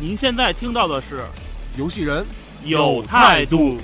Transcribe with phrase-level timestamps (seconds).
[0.00, 1.24] 您现在听到的是
[1.76, 2.24] 游戏人
[2.64, 3.78] 有态度。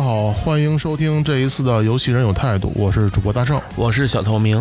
[0.00, 4.56] 家好，欢迎收听这一次的游戏人有态度，我是主播大圣，我是小透明。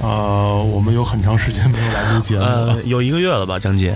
[0.00, 3.94] 啊，我们有很长时间没有来录节目了，有一个月了吧，将近。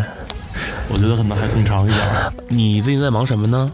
[0.90, 2.06] 我觉得可能还更长一点。
[2.48, 3.70] 你最近在忙什么呢？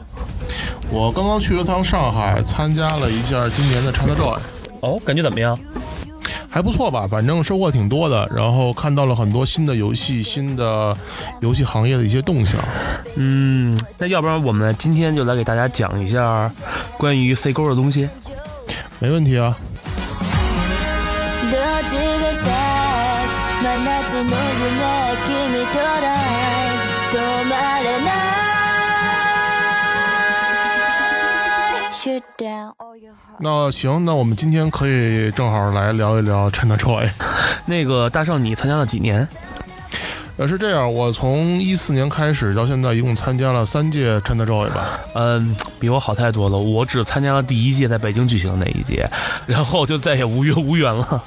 [0.88, 4.38] 我刚刚去了趟上海，参加了一下今年的 ChinaJoy。
[4.82, 5.58] 哦，感觉怎么样？
[6.52, 10.94] 还不错吧，反正收获挺多的，然后看到了很多新的游戏、新的
[11.40, 12.60] 游戏行业的一些动向。
[13.16, 16.52] 嗯，那要不然我们今天就来给大家讲一下
[16.98, 18.06] 关于 C 勾的东西。
[18.98, 19.56] 没问题啊。
[33.38, 37.08] 那行，那我们今天可以正好来聊一聊 ChinaJoy。
[37.64, 39.26] 那个大圣，你参加了几年？
[40.36, 44.98] 呃，是这样，我从一四年开始到现在，一共参加了三届 ChinaJoy 吧。
[45.14, 46.58] 嗯，比我好太多了。
[46.58, 49.08] 我只参加了第一届在北京举行的那一届，
[49.46, 51.22] 然后就再也无缘无缘了。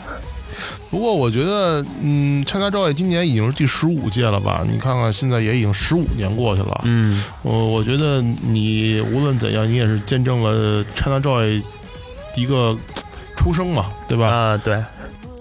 [0.89, 4.65] 不过我觉得，嗯，ChinaJoy 今年已经是第十五届了吧？
[4.69, 6.81] 你看看，现在也已经十五年过去了。
[6.83, 11.61] 嗯，我我觉得你无论怎样，你也是见证了 ChinaJoy。
[12.37, 12.77] 一个
[13.37, 14.27] 出生嘛，对吧？
[14.27, 14.83] 啊，对，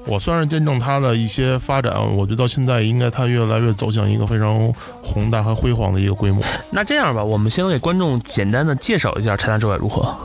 [0.06, 1.92] 我算是见证它的一些发展。
[2.14, 4.72] 我觉得到现在，应该它越来越走向一个非常
[5.02, 6.40] 宏大和辉煌的一个规模。
[6.70, 10.16] 那这样吧，我们先给观众简单的介绍一下 ChinaJoy 如何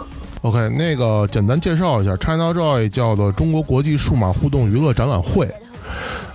[0.42, 5.50] ？OK，那个简单介绍一下，ChinaJoy 叫做中国国际数码互动娱乐展览会。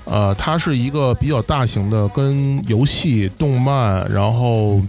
[0.04, 4.80] 呃，它是一个比较大型的，跟游戏、动漫，然后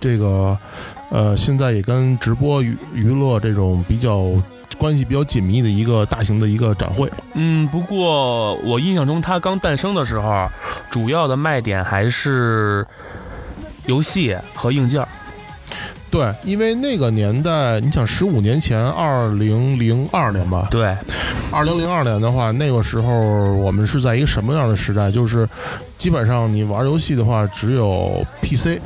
[0.00, 0.56] 这个
[1.10, 4.26] 呃，现在也跟直播娱娱乐这种比较。
[4.76, 7.08] 关系比较紧密的一个大型的一个展会。
[7.34, 10.48] 嗯，不过我印象中，它刚诞生的时候，
[10.90, 12.84] 主要的卖点还是
[13.86, 15.06] 游戏和硬件。
[16.14, 20.68] 对，因为那个年代，你想十五年前，二零零二年吧？
[20.70, 20.96] 对，
[21.50, 25.10] 二零零二年的话，那个时候我们是在一个什么样的时代？
[25.10, 25.48] 就是
[25.98, 28.80] 基本上你玩游戏的话，只有 PC。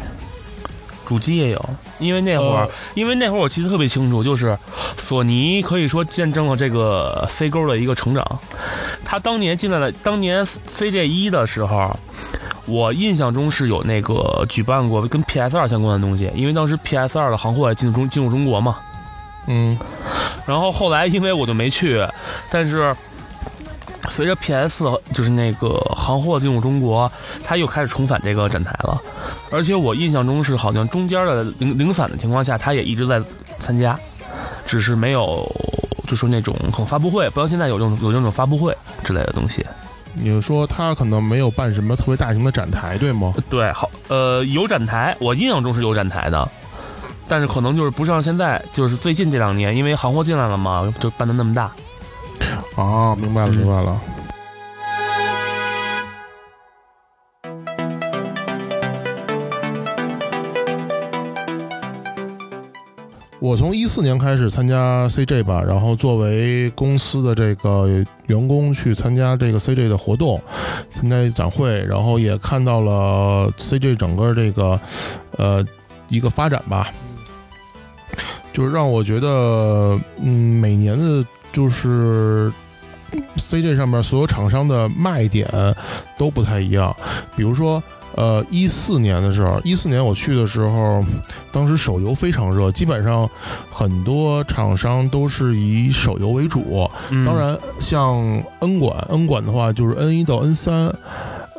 [1.07, 4.59] 主机也有，因为那会儿，因为那会儿我记得特别清楚，就是
[4.97, 8.41] 索尼可以说见证了这个 C 勾的一个成长。
[9.05, 11.95] 他当年进来了，当年 CJ 一的时候，
[12.69, 18.77] 我印象中是有那个举办过跟 PS 二相关的东西，因为当时 PS 二的行货也进入中进入中国嘛。
[19.47, 19.77] 嗯，
[20.47, 22.07] 然后后来因为我就没去，
[22.51, 22.95] 但是
[24.11, 24.85] 随着 PS
[25.15, 27.11] 就是那个行货进入中国，
[27.43, 29.01] 他又开始重返这个展台了。
[29.51, 33.23] 而且我印象中是好像中间的零零散的情况下，他也一直在
[33.59, 33.99] 参加，
[34.67, 35.51] 只是没有
[36.07, 39.65] 就是那种可能发布会，不像现在有这种有这种发布会之类的东西。
[40.15, 43.35] 你说他可能没有办什么特别大型的展台，对吗？
[43.49, 46.49] 对，好，呃，有展台，我印象中是有展台的，
[47.29, 51.71] 但是可能就是不像现在，就是最近这两年，因为行货进来了嘛，就办的那么大。
[52.77, 54.01] 哦，明白了，明白了。
[63.41, 67.89] 我从一四年开始参加 CJ 吧，然后作为公司的这个
[68.27, 70.43] 员工去参加这个 CJ 的活动，
[70.93, 74.81] 参加展会，然后也看到了 CJ 整个这个
[75.37, 75.65] 呃
[76.09, 76.93] 一个发展吧，
[78.53, 82.53] 就是让我觉得，嗯，每年的就是
[83.37, 85.49] CJ 上面所有厂商的卖点
[86.19, 86.95] 都不太一样，
[87.37, 87.81] 比如说。
[88.15, 91.05] 呃，一四年的时候，一四年我去的时候，
[91.53, 93.29] 当时手游非常热，基本上
[93.71, 96.91] 很多厂商都是以手游为主。
[97.25, 100.93] 当然，像 N 馆，N 馆的话就是 N 一到 N 三，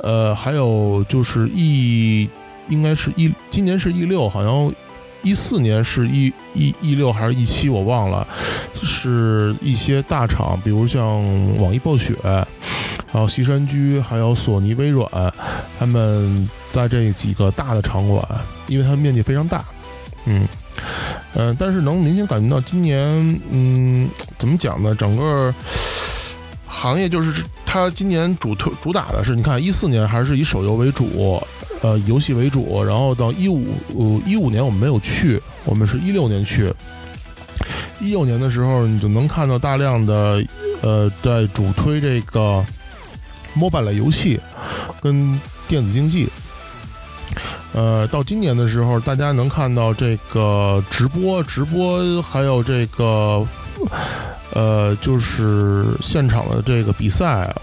[0.03, 2.29] 呃，还有就是 E，
[2.67, 4.71] 应该是 E，今年是 E 六，好像
[5.21, 8.27] 一四年是一一一六还是一七，我忘了，
[8.81, 11.21] 是一些大厂，比如像
[11.57, 12.15] 网易暴雪，
[13.11, 15.09] 还有西山居，还有索尼、微软，
[15.79, 18.23] 他们在这几个大的场馆，
[18.67, 19.63] 因为它面积非常大，
[20.25, 20.47] 嗯。
[21.35, 23.05] 嗯，但是能明显感觉到今年，
[23.51, 24.95] 嗯，怎么讲呢？
[24.95, 25.53] 整个
[26.65, 31.43] 行业就是它今年主推主打的是，你看一四年还是以手游为主，
[31.81, 36.73] 呃，游戏为主，然后到一五一五年我们没有去，我们是一六年去。
[38.01, 40.43] 一六年的时候，你就能看到大量的
[40.81, 42.65] 呃，在主推这个
[43.57, 44.39] mobile 类游戏
[45.01, 46.29] 跟电子竞技。
[47.73, 53.45] 呃，到今年的时候，大家能看到这个直播、直播，还有这个，
[54.53, 57.53] 呃，就是现场的这个比赛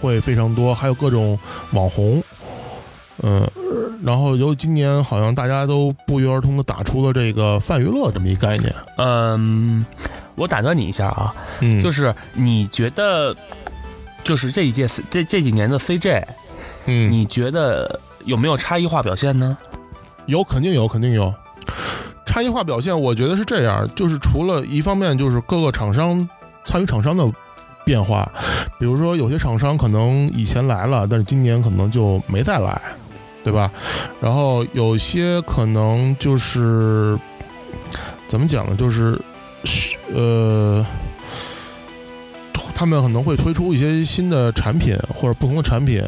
[0.00, 1.38] 会非常多，还有各种
[1.72, 2.22] 网红，
[3.22, 3.44] 嗯，
[4.02, 8.74] 然后由今年好像大家都不约而同的打出了这个泛娱乐这么一概念。
[8.98, 9.84] 嗯，
[10.34, 13.34] 我打断你一下啊，嗯，就是你觉得，
[14.24, 16.24] 就是这一届这这几年的 CJ，
[16.86, 18.00] 嗯，你觉得？
[18.26, 19.56] 有没有差异化表现呢？
[20.26, 21.32] 有，肯定有，肯定有。
[22.26, 26.28] 差异化表现，我觉得是这样，就是除了一方面，就是各个厂商
[26.64, 27.24] 参与厂商的
[27.84, 28.28] 变化，
[28.80, 32.82] 比如说有些厂商可能以前来了，但是今年可能就没再来，
[33.46, 33.70] 对吧？
[34.20, 37.16] 然后有些可能就是
[38.26, 38.74] 怎么讲呢？
[38.74, 39.16] 就是
[40.12, 40.84] 呃，
[42.74, 46.02] 他们可能会推出一些新的产品或者不同的产品。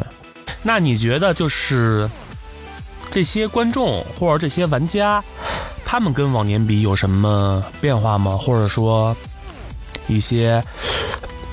[0.65, 2.11] 那你觉得就是
[3.09, 5.23] 这些观众或者这些玩家，
[5.85, 8.37] 他们跟往年比有什么变化吗？
[8.37, 9.17] 或者说
[10.09, 10.61] 一些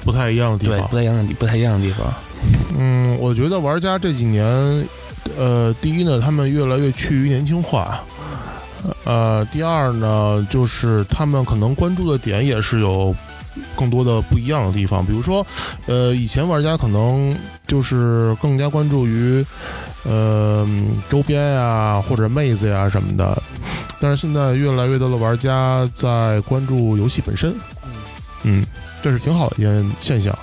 [0.03, 0.87] 不太一样的地方？
[0.87, 2.11] 不太一样的不太一样的地方。
[2.75, 4.43] 嗯，我觉得玩家这几年，
[5.37, 8.01] 呃，第一呢，他们越来越趋于年轻化。
[9.03, 13.15] 呃，第二呢，就是他们可能关注的点也是有。
[13.73, 15.45] 更多的不一样的地方，比如说，
[15.85, 17.33] 呃，以前玩家可能
[17.65, 19.45] 就是更加关注于，
[20.03, 20.67] 呃，
[21.09, 23.41] 周边呀或者妹子呀什么的，
[24.01, 27.55] 但是现在越来越多的玩家在关注游戏本身，
[28.43, 28.65] 嗯，
[29.01, 30.37] 这是挺好的一件现象。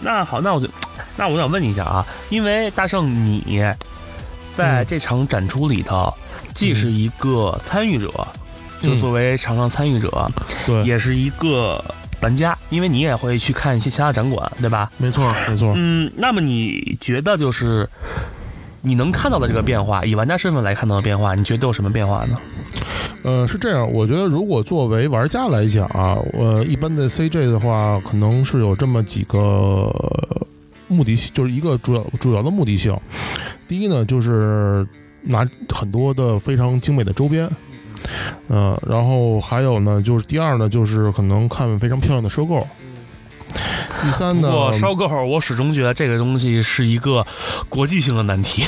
[0.00, 0.68] 那好，那我就，
[1.16, 3.64] 那我想问你一下啊，因为大圣你
[4.54, 6.12] 在这场展出里头，
[6.54, 8.10] 既是一个参与者。
[8.82, 10.30] 就作为场上参与者，
[10.66, 11.82] 对，也是一个
[12.20, 14.90] 玩家，因为你也会去看一些其他展馆，对吧？
[14.98, 15.72] 没错，没错。
[15.74, 17.88] 嗯，那么你觉得就是
[18.82, 22.38] 你能看到的这个变化，以玩家身份来看到的变化，你觉得都有什么变化呢？
[23.22, 29.90] 呃，是这样，我觉得如果作为玩家来讲啊，我一般的 CJ 的话，可能是有这么几个
[30.88, 32.96] 目的，就是一个主要主要的目的性。
[33.68, 34.86] 第一呢，就是
[35.22, 37.48] 拿很多的非常精美的周边。
[38.48, 42.66] 嗯，然后还有呢，就是第二呢，就是可能看非常漂亮的收购。
[44.02, 47.26] 第三呢，我收购，我始终觉得这个东西是一个
[47.68, 48.62] 国际性的难题，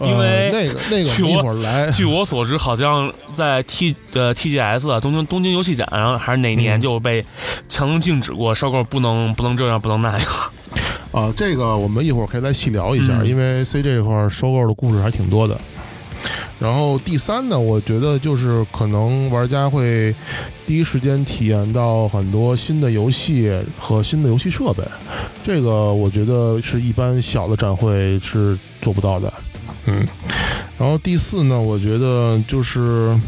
[0.00, 1.90] 因为那个那个一会儿来。
[1.90, 7.26] 据我所知，好像在 T 呃 TGS 东京东京游戏展，然后还是哪年就被
[7.68, 10.28] 强行禁止过收购，不能不能这样，不能那样。
[11.12, 15.60] 啊，这个我们一会儿可以再细聊一下，因为 C 这块收购的故事还挺多的。
[16.58, 20.14] 然后第三呢，我觉得就是可能玩家会
[20.66, 24.84] 第一时间体验到很多新的游戏和新的游戏设备，
[25.42, 29.32] 这个我觉得是一般小的展会是做不到的。
[29.86, 30.06] 嗯，
[30.78, 33.18] 然后第四呢，我觉得就是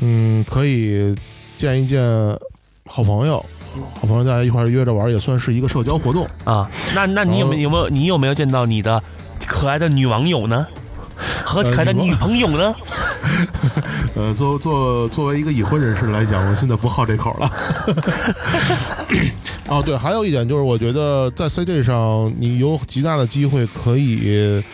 [0.00, 1.14] 嗯，可以
[1.56, 2.02] 见一见
[2.84, 3.44] 好朋友，
[4.00, 6.68] 好朋友大家一块约着玩，也算是一个社交活动啊。
[6.94, 9.02] 那那你有没有没有你有没有见到你的
[9.46, 10.66] 可爱的女网友呢？
[11.44, 12.74] 和可爱的女朋友呢？
[14.16, 17.50] 呃，作作作为一个已婚人士来讲，我现在不好这口了。
[19.68, 24.64] 哦， 对，还有一点就是，我觉得在 CJ 上，你有极大的机会可以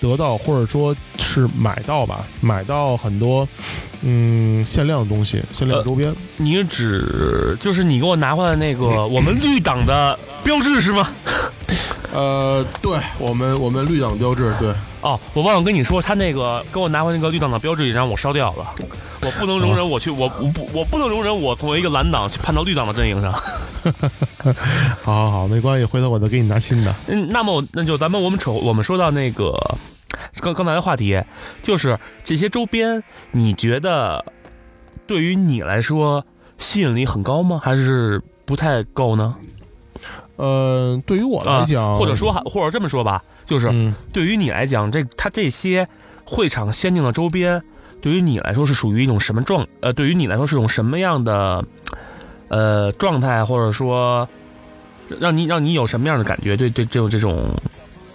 [0.00, 3.46] 得到，或者说是买到吧，买到很多
[4.02, 6.14] 嗯限量的东西，限量周边。
[6.36, 11.08] 你指就是你给我拿回来那个我们绿党的标志是吗？
[12.14, 14.72] 呃，对我们我们绿党标志，对。
[15.02, 18.72] 哦，我忘了跟你说，他那个给我拿回那个绿党的标志，也让我烧掉了。
[19.20, 23.32] 我不能容忍我去，我我不我不能容忍我从一个蓝党去判到绿党的阵营上。
[25.02, 26.94] 好好好，没关系，回头我再给你拿新的。
[27.08, 29.52] 嗯，那么那就咱们我们扯我们说到那个
[30.40, 31.20] 刚刚才的话题，
[31.62, 34.24] 就是这些周边，你觉得
[35.06, 36.24] 对于你来说
[36.58, 37.60] 吸引力很高吗？
[37.62, 39.34] 还是不太够呢？
[40.42, 45.86] 呃，对于我来讲，或者说或者这么说吧，就是嗯对于你来讲，这它这些
[46.24, 47.62] 会场限定的周边，
[48.00, 49.64] 对于你来说是属于一种什么状？
[49.78, 51.64] 呃，对于你来说是种什么样的
[52.48, 54.28] 呃状态，或者说
[55.20, 56.56] 让你让你有什么样的感觉？
[56.56, 57.48] 对对，这种这种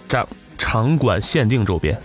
[0.06, 1.98] 场场馆限定周边，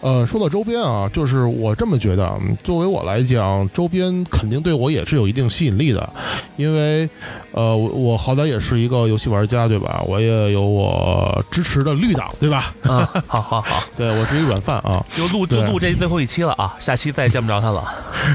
[0.00, 6.08] 呃，说到周边啊，就是我这么觉得，嗯作为我来讲，周边肯定对我也是有一定吸引力的，
[6.56, 7.08] 因为，
[7.52, 10.02] 呃，我我好歹也是一个游戏玩家，对吧？
[10.06, 12.74] 我也有我支持的绿党，对吧？
[12.82, 15.04] 嗯，好 好好，对我是一个软饭啊。
[15.16, 17.84] 就录就录这最后一期了啊，下期再也见不着他了。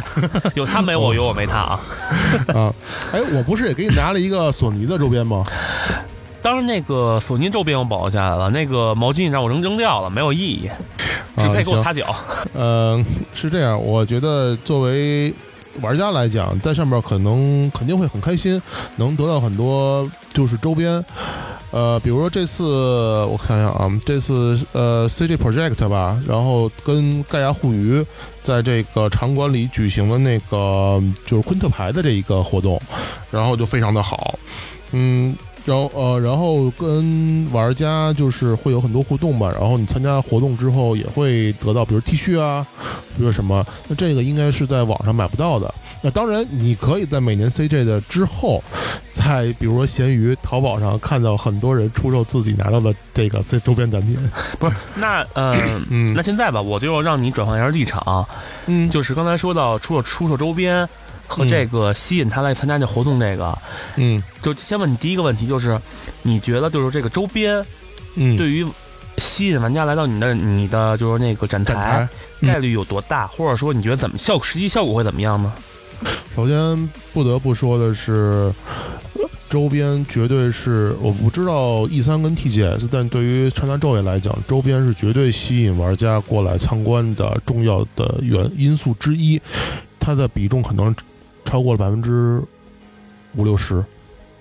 [0.55, 1.79] 有他没我，有我没他啊。
[2.47, 2.73] 啊，
[3.13, 5.43] 哎，我不是也给你拿了一个索尼的周边吗？
[6.41, 10.69] 当然，那个索尼周边我保留下来了，那个毛巾让我扔扔掉了，没有意义，
[11.37, 12.15] 只配给我擦脚。
[12.53, 12.99] 呃，
[13.33, 15.31] 是这样，我觉得作为
[15.81, 18.59] 玩家来讲，在上面可能肯定会很开心，
[18.95, 21.03] 能得到很多就是周边。
[21.69, 28.03] 呃，比如说这次我看一下啊，这次呃 CG Project 吧，然后跟盖亚互娱
[28.41, 32.81] 在这个场馆里举行的那个就是昆特牌的这一个活动，
[33.29, 34.39] 然后就非常的好，
[34.91, 35.33] 嗯。
[35.65, 39.51] 然后呃，然后跟玩家就是会有很多互动吧。
[39.59, 42.65] 然后你参加活动之后，也会得到比如 T 恤啊，
[43.17, 43.65] 比如什么。
[43.87, 45.73] 那这个应该是在网上买不到的。
[46.03, 48.63] 那当然，你可以在每年 CJ 的之后，
[49.13, 54.17] 在比如说闲鱼、淘宝上看到很多人出售自己拿到的这个 C 周边产品。
[54.57, 58.25] 不是，那呃，嗯那现在吧，我就让你转换一下立场，
[58.65, 60.89] 嗯，就是刚才说到出售出售周边
[61.31, 63.57] 和嗯这个吸引他来参加这活动，这个
[63.95, 65.79] 嗯就先问你第一个问题，就是
[66.21, 67.65] 你觉得就是这个周边
[68.15, 68.67] 嗯，对于
[69.17, 71.99] 吸引玩家来到你的你的就是那个展展台。
[72.03, 72.09] 嗯
[72.41, 75.53] 概率有多大，或者说你觉得怎么效实际效果会怎么样呢？
[76.35, 78.51] 首先不得不说的是，
[79.13, 89.39] 呃周边绝对是我不知道 E 三跟 TGS，但对于传达昼夜来讲，周边是绝对吸引玩家过来参观的重要的原因素之一，
[89.99, 90.95] 它的比重可能
[91.45, 92.41] 超过了百分之
[93.35, 93.83] 五六十。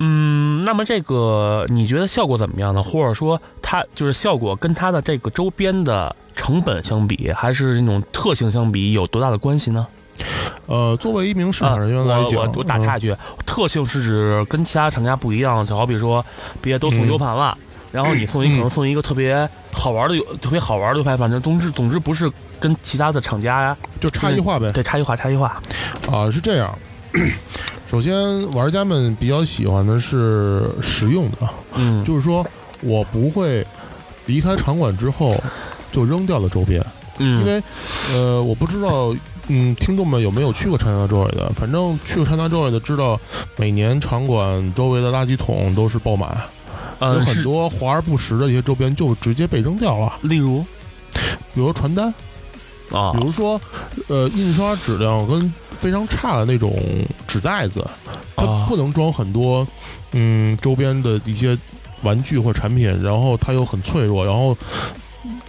[0.02, 2.82] 嗯，那么这个你觉得效果怎么样呢？
[2.82, 9.86] 或者说它就是效果跟它的这个周边的成本相比，还是那种特性相比，有多大的关系呢？
[10.66, 13.14] 呃，作为一名市场人员来啊、讲，我我我打岔一句，
[13.44, 16.24] 特性是指跟其他厂家不一样，就好比说
[16.62, 17.56] 别都送嗯 U 盘了。
[17.92, 24.70] 然后你送一可能送一个特别好玩的有特别好玩的 U 盘，反正总之总之不是跟其他的厂家呀，嗯就差异化呗。
[24.72, 25.60] 对差异化差异化。
[26.10, 26.72] 啊，是这样。
[27.90, 32.46] 首先，玩家们比较喜欢的是实用的，嗯，就是说
[32.82, 33.66] 我不会
[34.26, 35.36] 离开场馆之后
[35.90, 36.84] 就扔掉了周边，
[37.18, 37.62] 嗯因为
[38.12, 39.14] 呃，我不知道。
[39.52, 41.50] 嗯，听众们有没有去过长达周围的？
[41.56, 43.18] 反正去过长达周围的，知道
[43.56, 46.38] 每年场馆周围的垃圾桶都是爆满，
[47.00, 50.64] 有很多华而不实的一些周边就直接被扔掉了，例如
[51.52, 52.14] 比如传单，
[52.92, 53.60] 啊比如说，
[54.08, 56.72] 呃，印刷质量跟非常差的那种
[57.26, 57.86] 纸袋子，
[58.36, 59.66] 它啊不能装很多，
[60.12, 61.56] 嗯，周边的一些
[62.02, 64.56] 玩具或产品，然后它又很脆弱，然后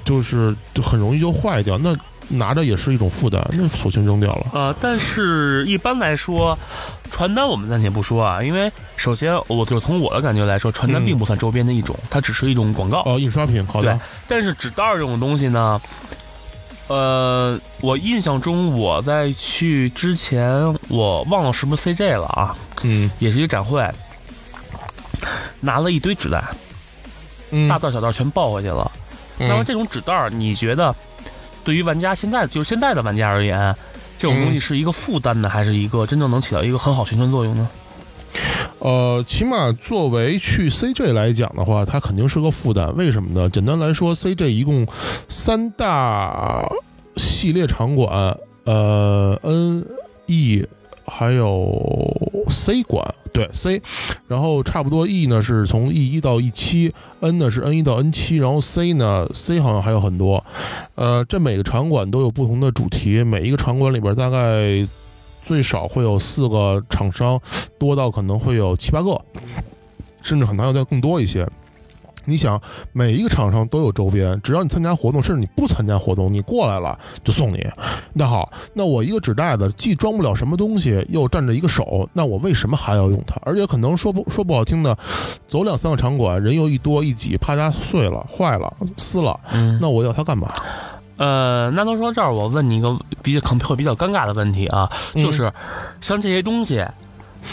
[0.06, 1.96] 就是就很容易就坏掉，那
[2.28, 4.46] 拿着也是一种负担，那索性扔掉了。
[4.54, 6.58] 呃，但是一般来说，
[7.10, 13.02] 传单我们暂且不说啊，因为首先我就从我的感觉来说，传单嗯并不算周边的一种，它只是一种广告。
[13.06, 15.82] 哦，印刷品，好的，但是纸袋儿这种东西呢，
[16.92, 23.90] 呃，我印象中我在去之前，我忘了是不是 CJ 了啊，嗯也是一个展会，
[25.62, 26.44] 拿了一堆纸袋，
[27.52, 28.92] 嗯，大袋小袋全抱回去了。
[29.38, 30.94] 那么嗯这种纸袋，你觉得
[31.64, 33.74] 对于玩家现在就是现在的玩家而言，
[34.20, 37.70] 这种东西是一个负担呢，还是一个真正能起到一个很好宣传作用呢？
[38.82, 42.96] 呃，起码作为去 CJ 来讲的话，它肯定是个负担。
[42.98, 43.48] 为什么呢？
[43.48, 44.88] 简单来说，CJ 一共
[45.30, 46.68] 三大
[47.16, 49.86] 系列场馆，呃，N、
[50.26, 50.66] E
[51.06, 51.78] 还有
[52.50, 53.80] C 馆，对 C，
[54.28, 60.44] 然后差不多 E 呢是从 E 一到 E 七，N 呢是 N 一到 N 七，然后 C 呢 C 好像还有很多，
[60.96, 64.88] 呃，这每个场馆都有不同的主题，每一个场馆里边大概
[65.44, 67.40] 最少会有四个厂商。
[67.80, 69.20] 多到可能会有七八个，
[70.22, 71.48] 甚至可能要再更多一些。
[72.26, 72.62] 你想，
[72.94, 77.68] 每一个厂商都有周边，只要你参加活动，甚至你不参加活动，你过来了就送你。
[78.14, 83.42] 那好，那我一个纸袋子既装不了什么东西，又占着一个手，那我为什么还要用它？
[83.44, 84.96] 而且可能说不说不好听的，
[85.48, 90.48] 走两三个场馆，人又一多一挤，啪嗒碎了、坏了、撕了，嗯那我要它干嘛？
[91.22, 95.54] 呃，那都说这儿，我问你一个比较可能会比较尴尬的问题啊，嗯就是
[96.02, 96.84] 像这些东西，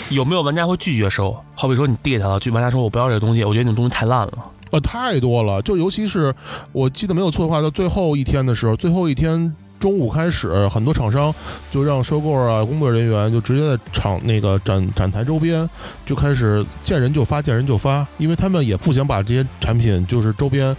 [0.08, 1.36] 有没有玩家会拒绝收？
[1.54, 4.32] 好比说你递给他了，就玩家说我不要这个东西，我觉得你东西太烂了。
[4.70, 6.34] 呃，太多了，就尤其是
[6.72, 11.34] 我记得没有错的话，到最后一天的时候，最后一天中午开始，很多厂商
[11.70, 15.68] 就让收购啊工作人员就直接在厂那个展展台周边
[16.06, 20.74] 就开始见人就发，见人就发，因为他们也不想把这些产品就是周边，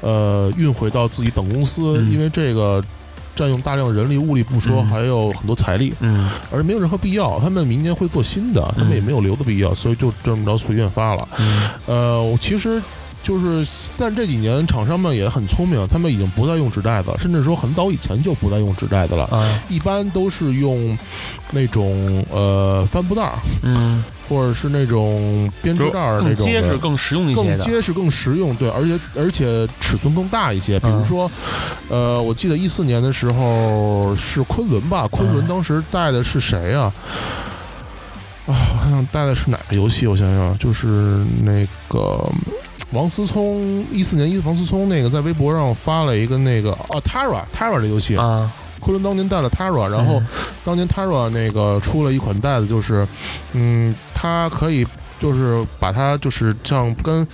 [0.00, 2.82] 呃，运回到自己本公司，嗯因为这个。
[3.36, 7.38] 占用大量人力物力不说，嗯还有很多财力，嗯而没有任何必要。
[7.38, 11.28] 他们明年会做新的，他们也没有留的必要，所以就这么着随便发了。
[11.38, 12.82] 嗯呃，我其实
[13.26, 13.66] 就是，
[13.98, 20.96] 但这几年厂商们也很聪明，他们已经不再用纸袋子，甚至说很早以前就不再用纸袋子了，啊一般都是用
[21.50, 26.36] 那种呃帆布袋儿，嗯，或者是那种编织袋儿那种的。
[26.36, 27.58] 结实、更实用一些的。
[27.58, 30.78] 更结实、更实用，对，而且而且尺寸更大一些。
[30.78, 31.30] 比如嗯说，
[31.88, 36.92] 呃，我记得一四年的时候是昆仑吧，昆仑嗯当时带的是谁呀、啊？
[38.46, 38.54] 我
[38.84, 40.06] 想想带的是哪个游戏？
[40.06, 40.86] 我想想，就是
[41.42, 42.24] 那个
[42.96, 48.50] 王思聪，一四年一王思聪那个在微博上发了一个那个哦 Tara Tara 的游戏，啊，
[48.80, 50.26] 昆仑当年带了 Tara，然后嗯。
[50.64, 53.06] 当年 Tara 那个出了一款袋子，就是，
[53.52, 54.84] 嗯，它可以
[55.20, 57.26] 就是把它就是像跟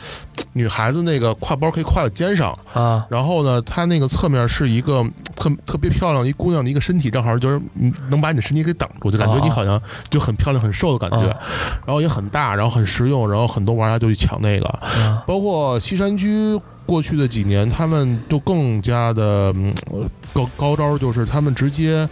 [0.53, 3.05] 女孩子那个挎包可以挎在肩上，啊。
[3.09, 11.39] 然后呢，它那个侧面是一个特特别漂亮一姑娘的一个身体，正好就是嗯能把你的身体给挡住，就感觉你好像就很漂亮很瘦的感觉，啊。
[11.87, 15.23] 然后也很大，然后很实用，然后很多玩家就去抢那个，啊。
[15.27, 19.53] 包括西山居过去的几年，他们就更加的
[20.33, 22.09] 高高招，就是他们直接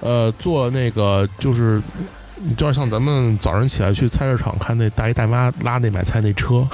[0.00, 1.80] 呃做那个就是。
[2.46, 6.66] 你知道，像咱们早上起来去菜市场看那大爷大妈拉那买菜那车，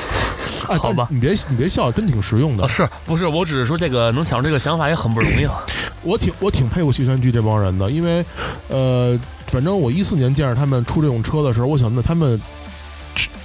[0.68, 2.68] 哎，好吧你别你别笑，真挺实用的啊，。
[2.68, 3.26] 是不是？
[3.26, 5.64] 我只是说这个能想出这个想法也很不容易了。
[6.02, 8.24] 我挺我挺佩服西山居这帮人的，因为
[8.68, 12.38] 呃，反正我一四年见着他们出这种车的时候，我想那他们，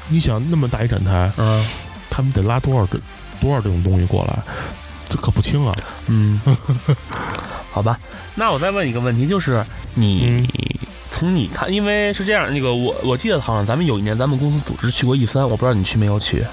[0.09, 1.65] 你想那么大一展台，嗯
[2.09, 2.99] 他们得拉多少这
[3.39, 4.43] 多少这种东西过来，
[5.09, 5.73] 这可不轻啊。
[6.07, 6.41] 嗯，
[7.71, 7.97] 好吧。
[8.35, 10.45] 那我再问一个问题，就是你
[11.11, 16.43] 从你看，因为是这样，那个我我记得好像咱们有一年咱们公司组织去过 E 三，我不知道你去没有去。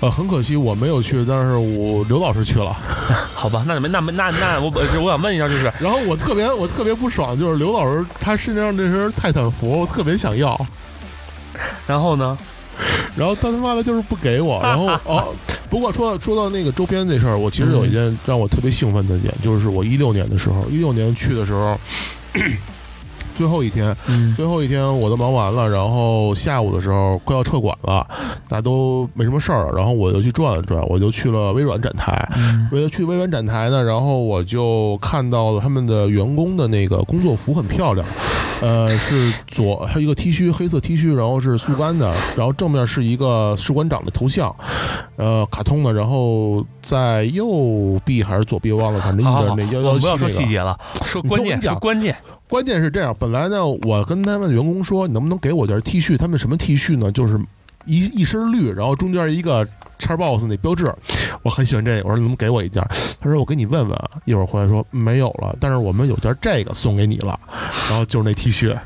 [0.00, 2.76] 呃，很可惜我没有去，但是我刘老师去了。
[3.34, 10.60] 好吧，那没那没那那我我我想问一下，就是然后我特别我特别不爽，就是刘老师他身上这身泰坦服，我特别想要，
[11.86, 12.36] 然后呢？
[13.16, 14.60] 然后他他妈的就是不给我。
[14.62, 15.34] 然后 哦，
[15.68, 21.78] 不过说到说到那个周边这事儿，我其实有一件让我特别兴奋的点，就是我一六年的时候，一六年去的时候。
[23.34, 28.06] 最后一天，嗯最后一天我都忙完了，然后下午的时候快要撤馆了，
[28.48, 32.28] 大家都没什么事儿了，然后我就去转了转，我就去了微软展台。
[32.36, 38.06] 嗯为了去微软展台呢，然后我就看到了他们的员工的那个工作服很漂亮，
[38.60, 44.54] 呃，是左还有一个 T 恤，黑色 T 恤，然后是速干的，然后正面是一个士官长的头像，
[45.16, 50.28] 呃，卡通的，然后在右臂还是左臂忘了，反正一边那幺幺七我们不要说。
[50.32, 52.16] 细节了，说关键，说关键。
[52.52, 56.18] 关键是这样，本来呢，我跟他们员工说，你能不能给我件 T 恤？
[56.18, 57.10] 他们什么 T 恤呢？
[57.10, 57.40] 就是
[57.86, 59.66] 一一身绿，然后中间一个
[59.98, 60.92] 叉 box 那标志，
[61.42, 62.06] 我很喜欢这个。
[62.06, 62.86] 我说能不能给我一件？
[63.22, 63.98] 他说我给你问问。
[64.26, 67.40] 一会儿回来说没有了，但是我们有件这个送给你了，
[67.88, 68.78] 然后就是那 T 恤。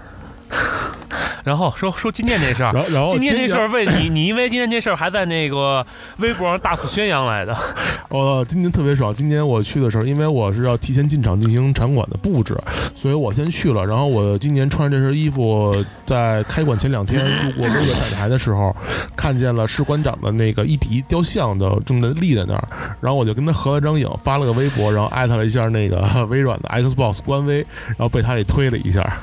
[1.45, 5.85] 然后说说今天这事儿，然后今天这事儿为你，你因为今天这事儿还在那个
[6.19, 7.57] 微博上大肆宣扬来的。
[8.09, 9.15] 哦，今天特别爽。
[9.15, 12.57] 今天我去的时候，因为我是要提前进场进行场馆的布置，
[12.95, 13.85] 所以我先去了。
[13.85, 18.75] 然后我今年穿着这身衣服，在开馆前两天 路过微软展台的时候，
[19.17, 22.69] 看见了士官长的那个一比一雕像的正在立在那儿，
[23.01, 29.19] 然后我就跟他合了张影，发了个微博，然后艾特了一下那个微软的 Xbox 官微，然后被他给推了一下。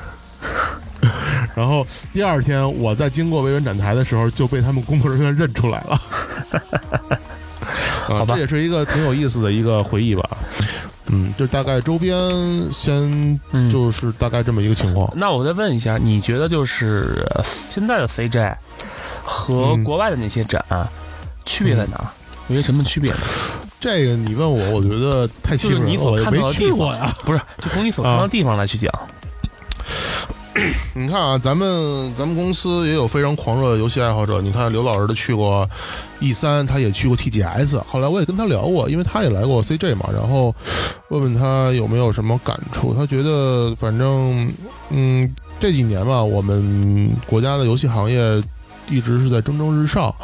[1.54, 6.00] 然后第二天我在经过微软展台的时候，就被他们工作人员认出来了。
[8.08, 10.28] 啊好吧这也是一个挺有意思的一个回忆吧。
[11.06, 12.18] 嗯，就大概周边
[12.72, 15.10] 先嗯，就是大概这么一个情况。
[15.16, 18.54] 那我再问一下，你觉得就是呃现在的 CJ
[19.24, 20.62] 和嗯国外的那些展、
[21.46, 22.06] 区别在哪儿？
[22.48, 23.18] 有些什么区别呢？
[23.80, 27.14] 这个你问我，我觉得太欺负人了，就是你所我也没看到的地去过呀。
[27.24, 28.92] 不是，就从你所看到的地方来去讲。
[30.94, 34.40] 你看啊，咱们咱们公司也有非常狂热的游戏爱好者。
[34.40, 35.68] 你看刘老师的去过
[36.20, 37.82] E 三，他也去过 TGS。
[37.84, 40.54] 后来我也跟他聊过，因为他也来过 CJ 嘛，然后
[41.08, 42.94] 问问他有没有什么感触。
[42.94, 44.48] 他觉得反正
[44.90, 48.40] 嗯这几年吧，我们国家的游戏行业
[48.88, 50.14] 一直是在蒸蒸日上。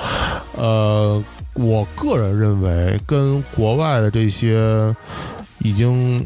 [0.57, 1.21] 呃，
[1.55, 4.95] 我个人认为跟国外的这些
[5.59, 6.25] 已经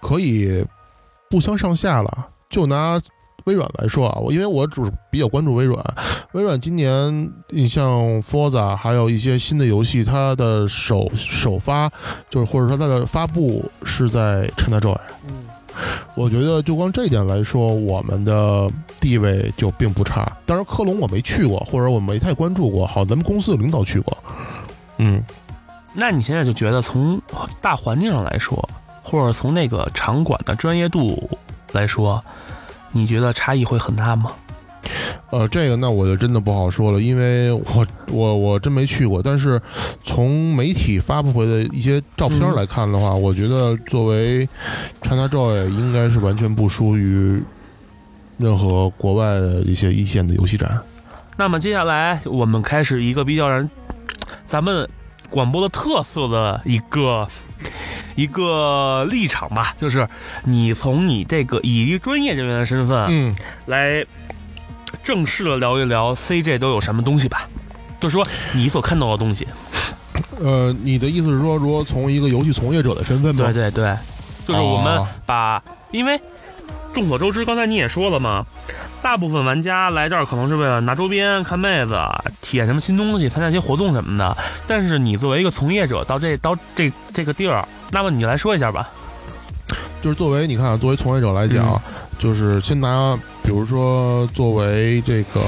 [0.00, 0.64] 可以
[1.30, 2.28] 不相上下了。
[2.50, 3.00] 就拿
[3.44, 5.82] 微微软来说啊，我因为我只比较关注微软，
[6.32, 11.90] 微软今年你像 Forza 还有一些新的游戏，它的首首发
[12.28, 14.96] 就是或者说它的发布是在 ChinaJoy。
[15.26, 15.46] 嗯，
[16.14, 20.30] 我觉得就光这一点来说，我们的地位就并不差。
[20.46, 22.86] 当然，科隆我没去过，或者我没太关注过。
[22.86, 24.16] 好，咱们公司的领导去过。
[24.98, 25.20] 嗯，
[25.94, 27.20] 那你现在就觉得从
[27.60, 28.68] 大环境上来说，
[29.10, 31.28] 或者从那个场馆的专业度
[31.72, 32.22] 来说，
[32.92, 34.30] 你觉得差异会很大吗？
[35.30, 39.20] 呃，这个那我就真的不好说了，因为我我我真没去过。
[39.20, 39.60] 但是
[40.04, 44.48] 从媒体发布会的一些照片来看的话，我觉得作为
[45.02, 47.42] ChinaJoy 应该是完全不输于
[48.38, 50.80] 任何国外的一些一线的游戏展。
[51.36, 53.70] 那么接下来我们开始一个比较让人
[54.46, 54.88] 咱们
[55.30, 57.28] 广播的特色的一个
[58.14, 60.08] 一个立场吧，就是
[60.44, 63.34] 你从你这个以一专业人员的身份，嗯，
[63.66, 64.04] 来
[65.04, 67.48] 正式的聊一聊 CJ 都有什么东西吧，
[68.00, 69.46] 就是说你所看到的东西。
[70.40, 73.44] 呃，你的意思是说，如果从一个游戏从业者的身份吗？
[73.44, 73.96] 对对对，
[74.46, 76.18] 就是我们哦把，因为
[76.94, 78.46] 众所周知，刚才你也说了嘛，
[79.02, 81.98] 大部分玩家来这儿可能是为了拿周边、看妹子、
[82.40, 84.36] 体验什么新东西、参加一些活动什么的。
[84.66, 88.88] 但是你作为一个从业者，到这到这这个地儿，那么你来说一下吧。
[90.02, 91.80] 就是作为你看啊，作为从业者来讲，嗯
[92.18, 95.40] 就是先拿，比如说作为这个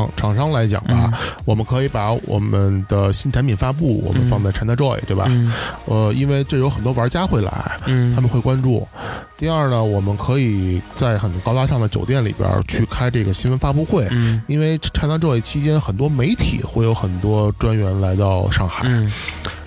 [0.00, 1.12] 厂厂商来讲吧，
[1.44, 5.26] 我们可以把我们的新产品发布，我们嗯放在 ChinaJoy，、对吧？
[5.28, 5.52] 嗯。
[5.86, 8.86] 呃，因为这有很多玩家会来，嗯，他们会关注。
[9.36, 14.06] 第二呢，我们可以在很高大上的酒店里边去开这个新闻发布会。
[14.10, 14.42] 嗯。
[14.46, 19.10] 因为 ChinaJoy 期间，很多媒体会有很多专员来到上海，嗯。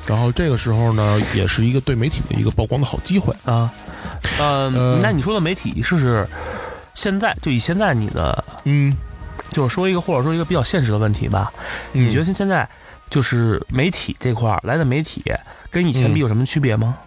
[0.07, 3.33] 然后这个时候呢，也是一个对媒体的一个曝光的好机会。
[3.45, 3.71] 啊，
[4.37, 4.99] 呃，呃。
[5.01, 6.27] 那你说的媒体是是
[6.93, 8.93] 现在就以现在你的嗯，
[9.53, 11.51] 就是说一个或者说一个比较现实的问题吧，
[11.91, 12.67] 你你觉得现在
[13.09, 15.23] 就是媒体这块儿来的媒体
[15.69, 16.97] 跟以前比有什么区别吗？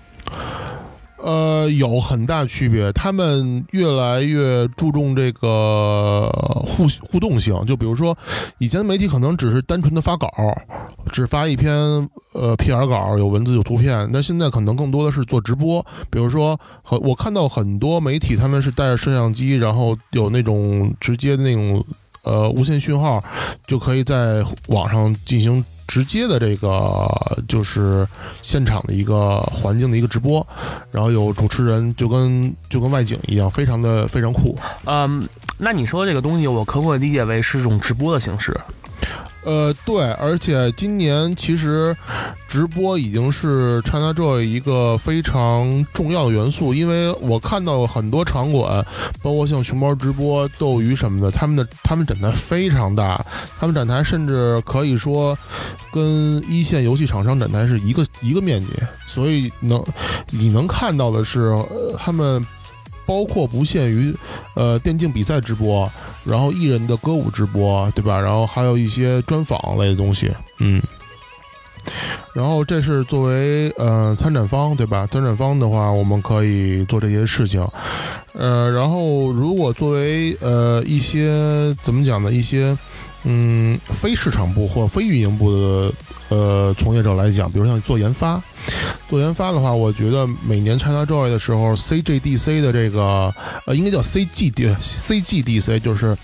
[1.19, 2.93] 呃，有很大区别。
[2.93, 6.29] 他们越来越注重这个
[6.65, 8.17] 互互动性，就比如说，
[8.59, 10.31] 以前的媒体可能只是单纯的发稿，
[11.11, 11.73] 只发一篇
[12.33, 14.09] 呃 PR 稿，有文字有图片。
[14.13, 21.85] 那现在可能更多的是做直播，比如说，很我看到很多媒体他们是带着摄像机，然后有那种直接的那种
[22.27, 23.25] 呃无线讯号，
[23.67, 27.09] 就可以在网上进行直接的这个
[27.49, 28.07] 就是
[28.43, 30.47] 现场的一个环境的一个直播，
[30.91, 34.59] 然后有主持人就跟就跟外景一样，非常的非常酷。
[34.85, 35.27] 嗯，
[35.59, 38.55] 那你说这个东西，我可不可以理解为是一种直播的形式？
[39.45, 41.97] 呃，对，而且今年其实
[42.49, 48.85] 直播已经是 ChinaJoy 一个非常重要的元素，因为我看到很多场馆，
[49.23, 53.25] 包括像熊猫直播、斗鱼什么的，他们的他们展台非常大，
[53.61, 55.39] 他们展台甚至可以说
[55.93, 58.73] 跟一线游戏厂商展台是一个一个面积，
[59.07, 59.81] 所以能
[60.31, 62.45] 你能看到的是，呃，他们
[63.07, 64.13] 包括不限于
[64.57, 65.89] 呃电竞比赛直播，
[66.27, 68.21] 然后艺人的歌舞直播，对吧？
[68.21, 70.83] 然后还有一些专访类的东西，嗯。
[72.35, 75.07] 然后这是作为呃参展方，对吧？
[75.07, 77.67] 参展方的话，我们可以做这些事情。
[78.35, 82.31] 呃，然后如果作为呃一些怎么讲呢？
[82.31, 82.77] 一些
[83.25, 85.93] 嗯非市场部或非运营部的
[86.29, 88.41] 呃从业者来讲，比如像做研发，
[89.09, 93.33] 做研发的话，我觉得每年 ChinaJoy 的时候，CGDC 的这个
[93.65, 96.17] 呃应该叫 CGD CGDC，就是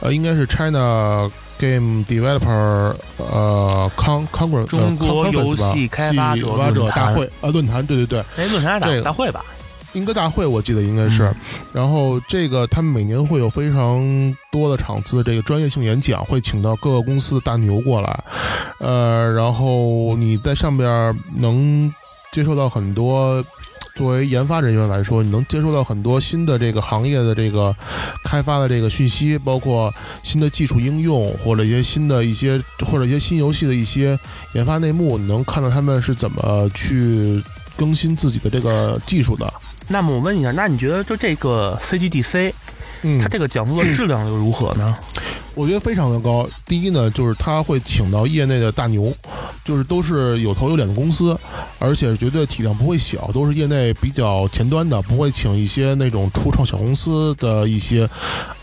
[0.00, 9.44] 呃应该是 China Game Developer 呃 Con Congress 中国游戏开发者者大会啊论坛，对对对，哎，论坛大会吧？
[9.92, 11.34] 英歌大会我记得应该是，嗯
[11.72, 18.24] 然后这个他们每年会有非常多的场次，这个专业性演讲会请到各个公司的大牛过来，
[18.78, 21.92] 呃，然后你在上边能
[22.32, 23.44] 接受到很多。
[23.96, 27.74] 作为研发人员来说，你能接收到很多新的这个行业的这个
[28.24, 34.18] 开发的这个讯息，包括新的技术应用，或者一些新的一些或者一些新游戏的一些
[34.54, 37.42] 研发内幕，你能看到他们是怎么去
[37.76, 39.52] 更新自己的这个技术的。
[39.92, 42.52] 那么我问一下，那你觉得就这个 CGDC，
[43.02, 44.96] 嗯，它这个讲座的质量又如何呢？
[45.56, 46.48] 我觉得非常的高。
[46.64, 49.12] 第一呢，就是他会请到业内的大牛，
[49.64, 51.36] 就是都是有头有脸的公司，
[51.80, 58.08] 而且绝对体量不会小，都是业内比较前端的，不会请一些那种初创小公司的一些，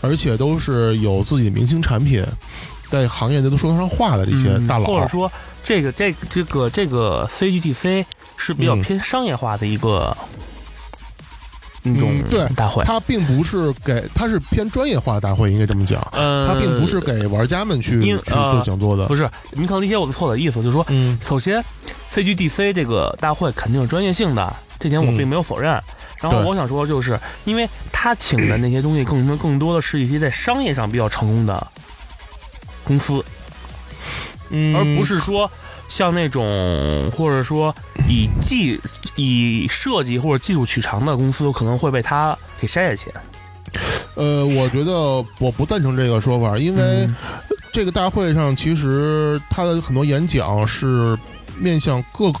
[0.00, 2.24] 而且都是有自己的明星产品，
[2.90, 4.86] 在行业内都说得上话的这些嗯大佬。
[4.86, 5.30] 或者说
[5.62, 8.06] 这个这个这个这个 CGDC
[8.38, 10.16] 是比较嗯偏商业化的一个
[11.92, 12.84] 那种嗯对大会。
[12.84, 16.00] 它并不是给，它是偏专业化的大会，应该这么讲。
[16.12, 19.06] 嗯，它并不是给玩家们去去做讲座的。
[19.06, 21.62] 不是，你可能理解我的错的意思，就是说，嗯首先
[22.10, 25.72] ，CGDC 这个大会肯定是专业性的，这点我嗯并没有否认。
[26.20, 31.64] 然后我想说，就是因为他请的那些东西更多更多的是一些在商业上比较成功的
[32.82, 33.24] 公司，
[34.50, 35.48] 嗯，而不是说
[35.88, 37.74] 像那种或者说
[38.08, 38.78] 以技
[39.16, 43.10] 以设计或者技术取长的公司，可能会被他给筛下去。
[44.14, 44.92] 呃，我觉得
[45.38, 47.14] 我不赞成这个说法，因为嗯
[47.72, 51.16] 这个大会上其实他的很多演讲是
[51.58, 52.32] 面向各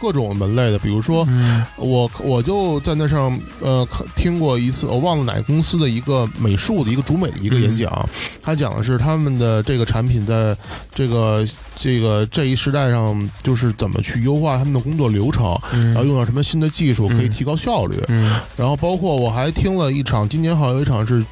[0.00, 1.64] 各种门类的，比如说嗯。
[1.76, 8.08] 我我就在那上呃看听过一次，我忘了哪个公司的一个美术的一个主美的一个演讲，
[8.42, 10.56] 他讲的是他们的这个产品在
[10.94, 17.30] 这个这个这一时代上，就是怎么去优化他们的工作流程，然后嗯用到什么新的技术可以嗯。
[17.30, 18.40] 提高效率，嗯。
[18.56, 21.24] 然后包括我还听了一场，今年好像有一场是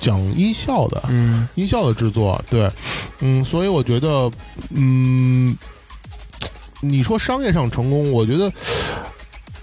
[0.00, 1.46] 讲音效的，嗯。
[1.54, 2.70] 音效的制作，对，
[3.20, 4.30] 嗯，所以我觉得，
[4.70, 5.56] 嗯，
[6.80, 8.50] 你说商业上成功，我觉得，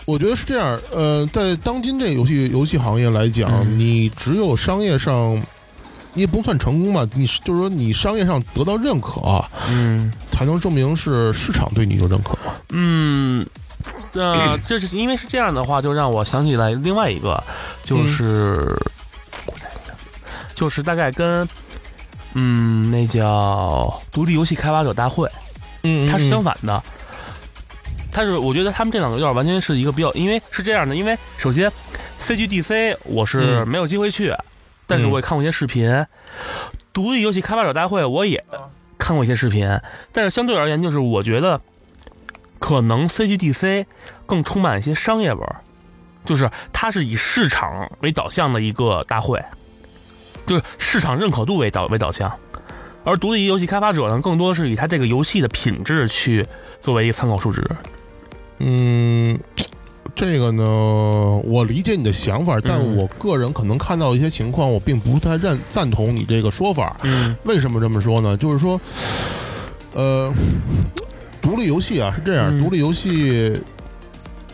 [0.05, 5.35] 我觉得是这样，呃，在当今这游戏游戏行业来讲，嗯你只有商业上，
[6.13, 12.37] 你也不算成功吧，你是就是说你商业上得到认可，嗯才能证明是市场对你有认可。
[12.69, 13.45] 嗯，
[14.13, 17.43] 呃，这是因为是这样的话，就让我想起来另外一个，
[17.83, 18.63] 就是、
[20.53, 21.47] 就是大概跟
[22.33, 25.27] 嗯那叫独立游戏开发者大会，
[25.81, 26.83] 嗯它是相反的。
[28.17, 31.71] 它是我觉得他们这两个有点完全是一个比较，因为是这样的，因为首先
[32.19, 34.33] CGDC 我是嗯没有机会去，
[34.87, 36.03] 但是我也看过一些视频。
[36.91, 38.43] 独立游戏开发者大会我也
[38.97, 39.69] 看过一些视频，
[40.11, 41.61] 但是相对而言，就是我觉得
[42.57, 43.85] 可能 CGDC
[44.25, 45.57] 更充满一些商业味儿，
[46.25, 49.39] 就是它是以市场为导向的一个大会，
[50.47, 52.35] 就是市场认可度为导为导向。
[53.03, 56.47] 而独立游戏开发者呢，更多是以它这个游戏的品质去
[56.81, 57.63] 作为一个参考数值。
[58.59, 59.39] 嗯，
[60.15, 60.63] 这个呢，
[61.45, 66.97] 我理解你的想法，但嗯我个人可能看到一些情况，我并不太认赞同你这个说法。
[67.03, 68.35] 嗯为什么这么说呢？
[68.35, 68.79] 就是说，
[69.93, 70.33] 呃，
[71.41, 73.55] 独立游戏啊是这样，嗯独立游戏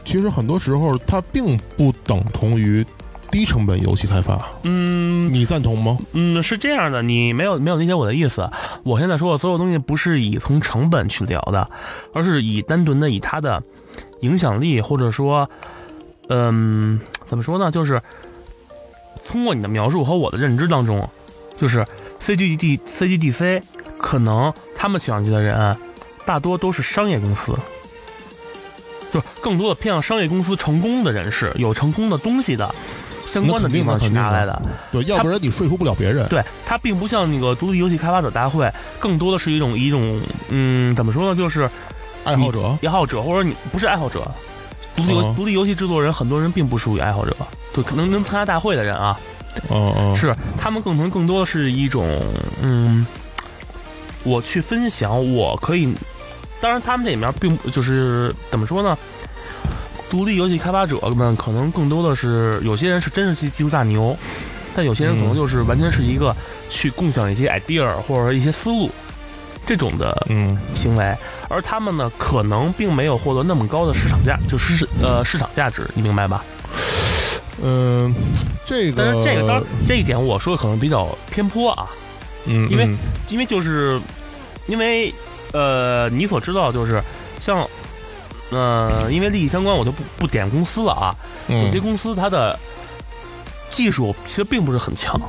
[0.04, 2.86] 其实很多时候它并不等同于
[3.32, 5.98] 低成本游戏开发，嗯你赞同吗？
[6.12, 8.48] 嗯，是这样的，你没有没有理解我的意思。
[8.84, 11.68] 我现在说的所有东西不是以从成本去聊的，
[12.14, 13.64] 而是以单纯的以它的
[14.24, 15.50] 影响力，或者说，
[16.30, 17.70] 嗯，怎么说呢？
[17.70, 18.02] 就是
[19.28, 21.08] 通过你的描述和我的认知当中，
[21.56, 21.86] 就是
[22.20, 23.62] CGD CGDC
[23.98, 25.78] 可能他们请上去的人
[26.26, 27.54] 大多都是商业公司。
[29.12, 32.74] 就是更多的偏向商业公司成功的人士，有成功的东西的
[33.28, 34.60] 相关的地方去拿来的。
[34.92, 36.28] 对，要不然你说服不了别人。
[36.30, 38.68] 对，它并不像那个独立游戏开发者大会，
[39.00, 41.70] 更多的是一种一种嗯，怎么说呢，就是
[42.24, 44.30] 爱好者，爱好者，或者你不是爱好者。
[44.96, 47.36] 独立游、哦独立游戏制作人，很多人并不属于爱好者，
[47.74, 49.20] 对，可能能参加大会的人啊，
[49.72, 52.22] 嗯嗯，是他们更可能更多的是一种
[52.62, 53.06] 嗯，
[54.24, 55.92] 我去分享，我可以，
[56.62, 58.96] 当然他们这里面并不就是怎么说呢？
[60.12, 64.16] 独立游戏开发者们可能更多的是有些人是真是技技术大牛，
[64.76, 66.36] 但有些人可能嗯就是完全是一个
[66.70, 68.92] 去共享一些 idea 或者一些思路
[69.66, 70.58] 这种的嗯。
[70.76, 71.16] 行为，
[71.50, 76.44] 而他们呢可能并没有获得那么高的市场价，就是市呃市场价值，你明白吧？
[77.62, 78.14] 嗯，
[78.66, 81.88] 这个，但是这个当然这一点我说的可能比较偏颇啊，
[82.46, 82.98] 嗯，因为嗯。
[83.30, 84.00] 因为就是
[84.68, 85.14] 因为
[85.54, 87.02] 呃你所知道就是
[87.40, 87.66] 像
[88.50, 91.16] 呃因为利益相关，我就不不点公司了啊，
[91.48, 92.58] 有些嗯公司它的
[93.72, 95.20] 技术其实并不是很强，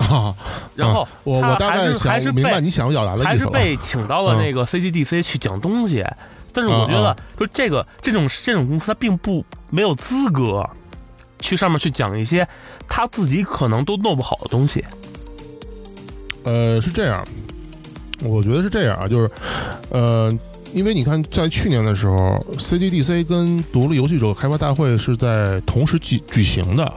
[0.08, 0.34] 啊，
[0.74, 3.50] 然后我我大概想还是明白你想要表达的还是意思了。
[3.50, 6.04] 被请到了嗯那个 CGDC 去讲东西，
[6.52, 10.68] 但是我觉得嗯就这个这种这种公司，它并不没有资格
[11.38, 12.46] 去上面去讲一些
[12.88, 14.84] 他自己可能都弄不好的东西。
[16.44, 17.22] 呃，是这样，
[18.24, 19.30] 我觉得是这样啊，就是，
[19.90, 20.34] 呃，
[20.72, 26.92] 因为你看，在去年的时候，CGDC 跟独立游戏者开发大会是在同时举举行的，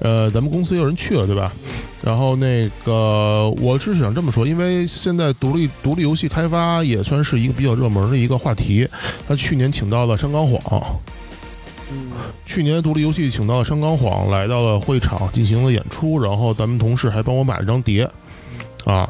[0.00, 1.52] 呃，咱们公司也有人去了，对吧？
[2.04, 8.88] 然后那个，我只是想这么说，因为现在独立独立游戏开发也算是一个比较热门的一个话题。
[9.28, 10.82] 他去年请到了山冈晃，
[12.44, 18.02] 去年独立游戏请到了山冈晃来到了会场进行了演出，然后咱们同事还帮我买了张碟，
[18.84, 19.08] 啊，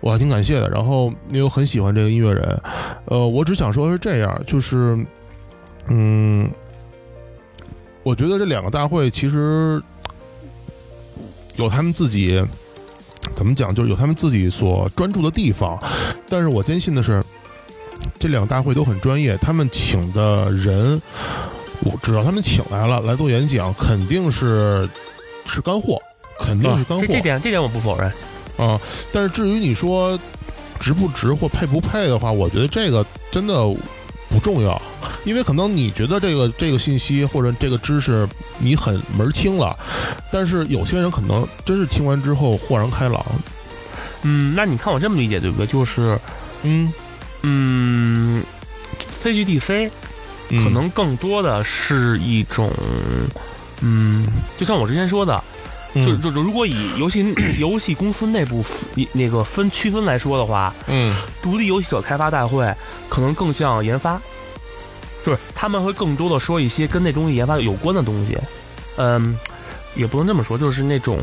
[0.00, 0.70] 我还挺感谢的。
[0.70, 2.62] 然后因为我很喜欢这个音乐人，
[3.06, 4.96] 呃，我只想说是这样，就是，
[5.88, 6.48] 嗯，
[8.04, 9.82] 我觉得这两个大会其实
[11.58, 12.42] 有他们自己
[13.36, 15.78] 怎么讲，就是有他们自己所专注的地方。
[16.28, 17.22] 但是我坚信的是，
[18.18, 21.00] 这两个大会都很专业，他们请的人，
[21.80, 24.88] 我只要他们请来了来做演讲，肯定是
[25.46, 25.98] 是干货，
[26.38, 27.04] 肯定是干货。
[27.06, 28.10] 这这点这点我不否认。
[28.56, 28.80] 啊，
[29.12, 30.18] 但是至于你说
[30.80, 33.54] 值不值或配不配的话，我觉得这个真的
[34.28, 34.80] 不重要，
[35.24, 39.76] 因为可能你觉得这个这个信息或者这个知识你很门儿清了，
[40.32, 43.24] 但是有些人可能真是听完之后豁然开朗。
[44.22, 45.66] 嗯，那你看我这么理解对不对？
[45.66, 46.18] 就是，
[46.62, 46.92] 嗯，
[47.42, 48.42] 嗯
[49.22, 49.90] ，CGDC
[50.50, 52.70] 嗯可能更多的是一种，
[53.80, 55.42] 嗯，就像我之前说的，
[56.04, 61.14] 就嗯就就如果以游戏 游戏公司内部分那个分区分来说的话，嗯。
[61.42, 62.72] 独立游戏者开发大会
[63.08, 64.20] 可能更像研发，
[65.24, 68.36] 就是他们会更多的说一些跟那东西研发有关的东西，
[68.96, 69.36] 嗯，
[69.94, 71.18] 也不能这么说，就是那种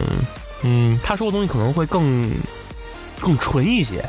[0.64, 1.00] 嗯。
[1.04, 2.32] 他说的东西可能会更
[3.20, 4.04] 更纯一些，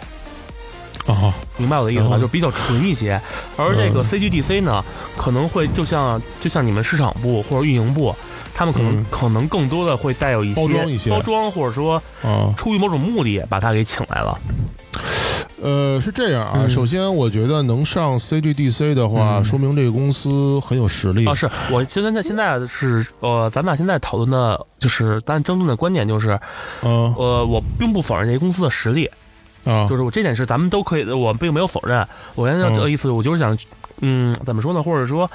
[1.06, 2.16] 哦，明白我的意思吧？
[2.16, 3.20] 嗯就比较纯一些。
[3.56, 4.04] 而这个嗯。
[4.04, 4.82] CGDC 呢，
[5.16, 8.14] 可能会就像就像你们市场部或者运营部，
[8.56, 9.06] 他们可能、嗯。
[9.10, 11.10] 可能更多的会带有一些包装一些。
[11.10, 14.38] 包装或者说啊，出于某种目的把他给请来了。
[15.62, 16.52] 呃，是这样啊。
[16.56, 16.70] 嗯。
[16.70, 19.44] 首先，我觉得能上 CGDC 的话，嗯。
[19.44, 21.26] 说明这个公司很有实力。
[21.26, 26.40] 啊，是我现在现在是呃，咱们俩现在讨论的就是咱争论的观点就是，啊
[26.82, 29.10] 呃，我并不否认这些公司的实力，
[29.64, 32.06] 啊，就是我这点是咱们都可以，我并没有否认。
[32.34, 33.56] 我现在这个意思，我就是想，
[34.00, 34.82] 嗯，怎么说呢？
[34.82, 35.28] 或者说，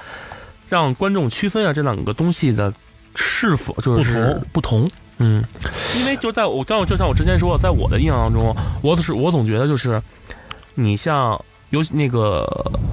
[0.70, 2.72] 让观众区分一下这两个东西的
[3.16, 4.90] 是否就是不同。
[5.24, 5.44] 嗯，
[6.00, 10.02] 因为就在我，就像就像我之前说，在我的印象当中，我是我总觉得就是，
[10.74, 12.44] 你像游戏那个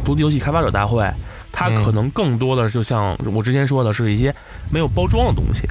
[0.05, 1.11] 独立游戏开发者大会，
[1.51, 4.35] 它嗯可能更多的就像我之前说的，是一些
[4.71, 5.63] 没有包装的东西，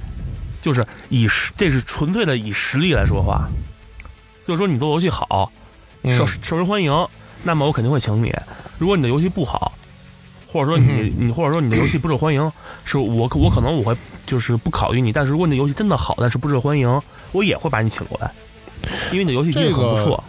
[0.59, 3.47] 就是以实这是纯粹的以实力来说话，
[4.47, 5.51] 就是说你做游戏好，
[6.01, 7.07] 嗯受受人欢迎，
[7.43, 8.33] 那么我肯定会请你。
[8.79, 9.71] 如果你的游戏不好，
[10.57, 12.51] 或者说你嗯你或者说你的游戏不受欢迎，
[12.83, 15.13] 是我我可能我会就是不考虑你。
[15.13, 18.31] 但是如果你的游戏真的好，但是不受欢迎，我也会把你请过来，
[19.11, 20.23] 因为你的游戏真的很不错。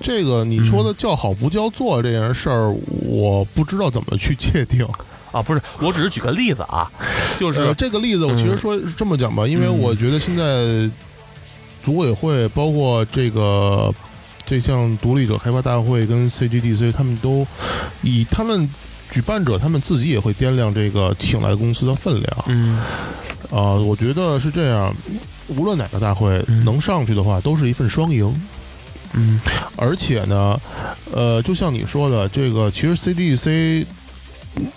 [0.00, 2.74] 这个你说的叫好不叫座这件事儿，
[3.06, 4.86] 我不知道怎么去界定。
[5.30, 6.92] 啊，不是，我只是举个例子啊，
[7.40, 10.90] 就是、呃、这个例子，我其实说是这么讲吧，因为嗯我觉得现在
[11.82, 13.90] 组委会包括这个
[14.44, 17.46] 这项独立者开发大会跟 CGDC，他们都
[18.02, 18.68] 以他们
[19.12, 22.44] 举办者他们自己也会掂量这个请来公司的分量。
[22.48, 22.80] 嗯。
[23.50, 24.94] 啊、我觉得是这样，
[25.48, 28.34] 无论哪个大会嗯能上去的话，都是一份双赢。
[29.12, 29.38] 嗯。
[29.76, 30.58] 而且呢，
[31.12, 33.84] 呃，就像你说的，这个其实 CDC，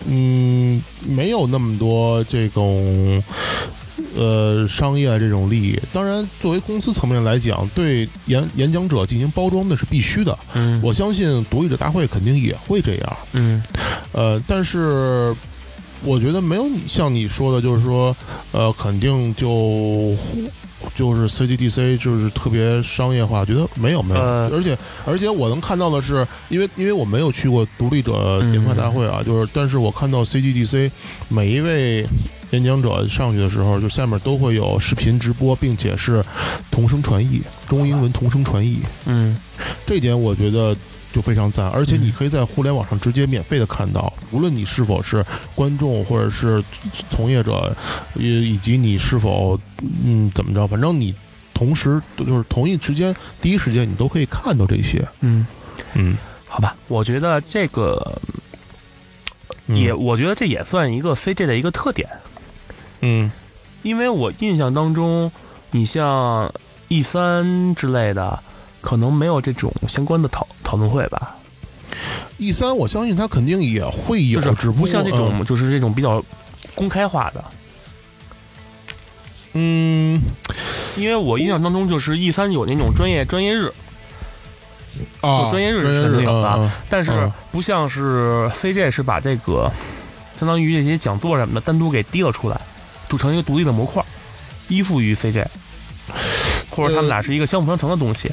[0.07, 3.23] 嗯，没有那么多这种
[4.15, 5.79] 呃商业这种利益。
[5.93, 10.37] 当然，作为公司层面来讲，对演演讲者进行包装那是必须的。
[10.53, 13.17] 嗯我相信独立者大会肯定也会这样。
[13.33, 13.61] 嗯
[14.13, 15.35] 呃，但是
[16.03, 18.15] 我觉得没有你像你说的，就是说，
[18.51, 20.15] 呃，肯定就
[20.95, 30.91] 就是 CGDC 就是特别商业化，觉得没有没有，呃而且而且我能看到的是，因为因为我没有去过独立者研发大会啊，就是但是我看到 CGDC
[31.27, 32.05] 每一位。
[32.51, 36.23] 演讲者上去的时候，就下面都会有视频直播，并且是
[36.69, 38.79] 同声传译，中英文同声传译。
[39.05, 39.37] 嗯。
[39.85, 40.75] 这点我觉得
[41.13, 46.63] 就非常赞，而且你可以在互联网上直接免费的看到，无论你是否是观众或者是
[47.09, 47.75] 从业者，
[48.15, 49.59] 以以及你是否
[50.03, 51.15] 嗯怎么着，反正你
[51.53, 55.47] 同时就是同一时间第一时间你都可以看到这些，嗯，
[55.93, 58.21] 嗯，好吧，我觉得这个
[59.67, 59.77] 嗯。
[59.77, 62.09] 也，我觉得这也算一个 CG 的一个特点。
[63.01, 63.31] 嗯。
[63.83, 65.31] 因为我印象当中，
[65.71, 66.51] 你像
[66.87, 68.39] E 三之类的，
[68.81, 71.35] 可能没有这种相关的讨讨论会吧
[72.37, 76.23] ，，E 三我相信他肯定也会有，就是只不过像这种就是这种比较
[76.73, 77.43] 公开化的。
[79.53, 80.21] 嗯。
[80.97, 83.71] 因为我印象当中，就是 E 三有那种专业专业日，
[85.19, 89.69] 啊就专业日是肯定有的但是嗯不像是 CJ 是把这个
[90.37, 92.59] 相当于这些讲座什么的单独给提了出来，
[93.15, 94.03] 组成一个独立的模块，
[94.67, 95.45] 依附于 CJ，
[96.69, 98.29] 或者他们俩是一个相辅相成的东西。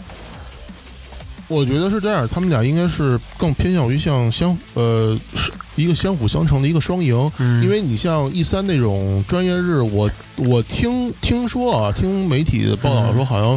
[1.47, 7.31] 我觉得是这样，他们俩应该是更偏向于像相呃是一个相辅相成的一个双赢。
[7.39, 13.57] 嗯因为你像 E 三那种专业日，我我听听说啊，听媒体的报道说，嗯好像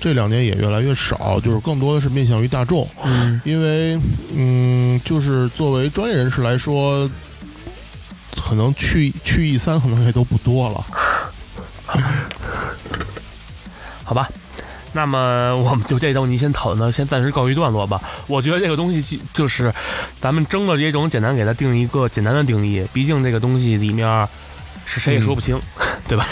[0.00, 2.88] 这两年也越来越少，就是更多的是面向于大众。
[3.04, 3.96] 嗯因为
[4.34, 7.08] 嗯，就是作为专业人士来说，
[8.46, 10.84] 可能去去 E 三可能也都不多了。
[14.04, 14.28] 好吧，
[14.92, 17.98] 那么我们就这东西先讨论到，先暂时告一段落吧。
[18.26, 19.72] 我觉得这个东西就就是
[20.20, 24.28] 咱们争的这种简单给它定一个简单的定义，毕竟这个东西里面
[24.84, 25.58] 是谁也说不清，
[26.06, 26.26] 对吧？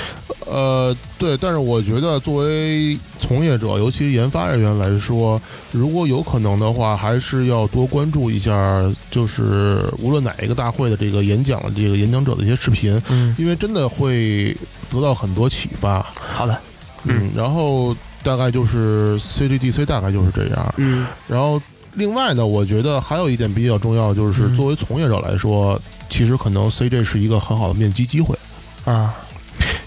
[0.52, 5.40] 呃，对，但是我觉得作为从业者，尤其是研发人员来说，
[5.70, 8.52] 如果有可能的话，还是要多关注一下，
[9.10, 14.54] 就是无论哪一个大会的这个演讲的这个演讲者的一些视频，嗯，因为真的会
[14.90, 16.04] 得到很多启发。
[16.14, 16.60] 好的，
[17.04, 20.74] 嗯，然后大概就是 CGDC 大概就是这样。
[20.76, 21.58] 嗯然后
[21.94, 25.80] 另外呢，我觉得还有一点比较重要，就是嗯作为从业者来说，
[26.10, 28.36] 其实可能 CJ 是一个很好的面基机会。
[28.84, 29.14] 啊，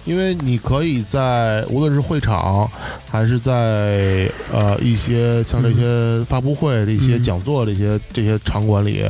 [0.06, 2.70] 因为你可以在无论是会场，
[3.10, 9.04] 还是在呃一些像这些发布会、这些嗯讲座、这些这些场馆里，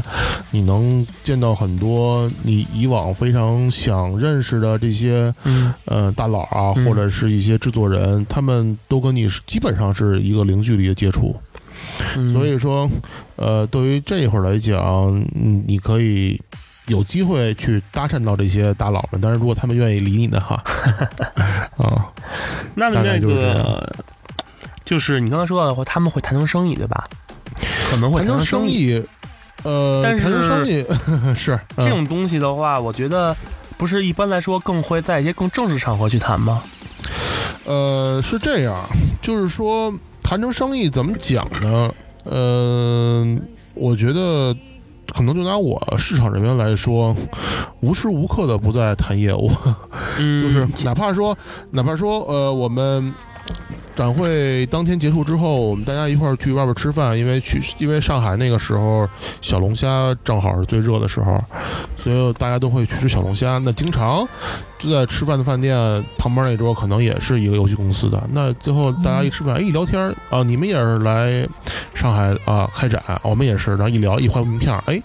[0.51, 11.35] 你能见到很多你以往非常想认识的这些嗯呃大佬啊，嗯或者是一些制作人，他们都跟你基本上是一个零距离的接触。
[12.17, 12.89] 嗯，所以说，
[13.35, 14.81] 呃，对于这一会儿来讲，
[15.35, 16.39] 嗯，你可以
[16.88, 20.55] 有机会去搭讪到这些大佬们，但是如果他们愿意理你的话，
[21.77, 22.11] 啊，
[22.75, 23.91] 那么那个
[24.83, 27.03] 就是你刚才说到的话，他们会谈成生意，对吧？
[27.89, 29.03] 可能会谈成成生意。
[29.63, 30.86] 呃，但谈成是生意
[31.36, 33.36] 是嗯这种东西的话，我觉得
[33.77, 36.61] 不是一般来说更会在一些更正式场合去谈吗？
[37.65, 38.75] 呃，是这样，
[39.23, 41.91] 就是说谈成生意怎么讲呢？
[42.25, 43.25] 呃，
[43.73, 44.55] 我觉得
[45.13, 47.15] 可能就拿我市场人员来说，
[47.81, 49.51] 无时无刻的不在谈业务，
[50.19, 51.37] 嗯， 就是哪怕说，
[51.71, 53.13] 哪怕说，呃，我们。
[53.95, 59.07] 展会当天结束之后，我们大家一块儿去外边吃饭，因为去，因为上海那个时候
[59.41, 61.41] 小龙虾正好是最热的时候，
[61.95, 63.57] 所以大家都会去吃小龙虾。
[63.59, 64.27] 那经常
[64.78, 65.76] 就在吃饭的饭店
[66.17, 68.21] 旁边那桌，可能也是一个游戏公司的。
[68.32, 71.47] 那最后大家一吃饭，哎，一聊天儿啊，你们也是来
[71.93, 75.01] 上海啊开展，我们也是，然后一聊一换名片，哎，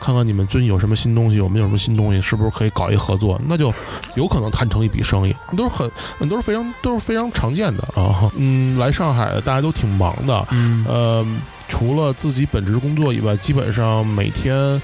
[0.00, 3.40] 看看你们最近有什么新东西，我们有什么新东西，是不是可以搞一合作？
[3.46, 3.72] 那就
[4.16, 8.30] 有可能谈成一笔生意，都是很，很都是非常都是非常常见的啊。
[8.36, 11.26] 嗯，来上海的大家都挺忙的，嗯呃，
[11.68, 14.80] 除了自己本职工作以外，基本上每天，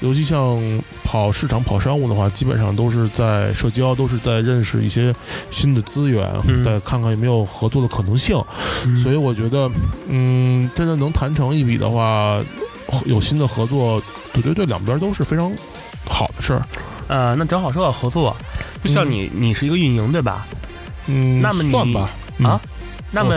[0.00, 0.58] 尤其像
[1.04, 5.14] 跑市场、跑商务的话，基本上都是在社交，都是在认识一些
[5.50, 8.42] 新的资源，嗯再看看有没有合作的可能性。
[8.84, 9.70] 嗯所以我觉得，
[10.08, 12.40] 嗯，真的能谈成一笔的话，
[13.04, 14.00] 有新的合作，
[14.32, 15.52] 对对对，两边都是非常
[16.06, 16.62] 好的事儿。
[17.08, 18.34] 呃，那正好说到合作，
[18.84, 20.46] 就像你，你是一个运营对吧？
[21.06, 22.10] 嗯，那么你算吧，
[22.44, 22.60] 啊
[23.10, 23.36] 那么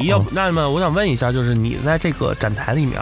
[0.00, 3.00] 你要啊，那么我想问一下，就是你在这个展台里面，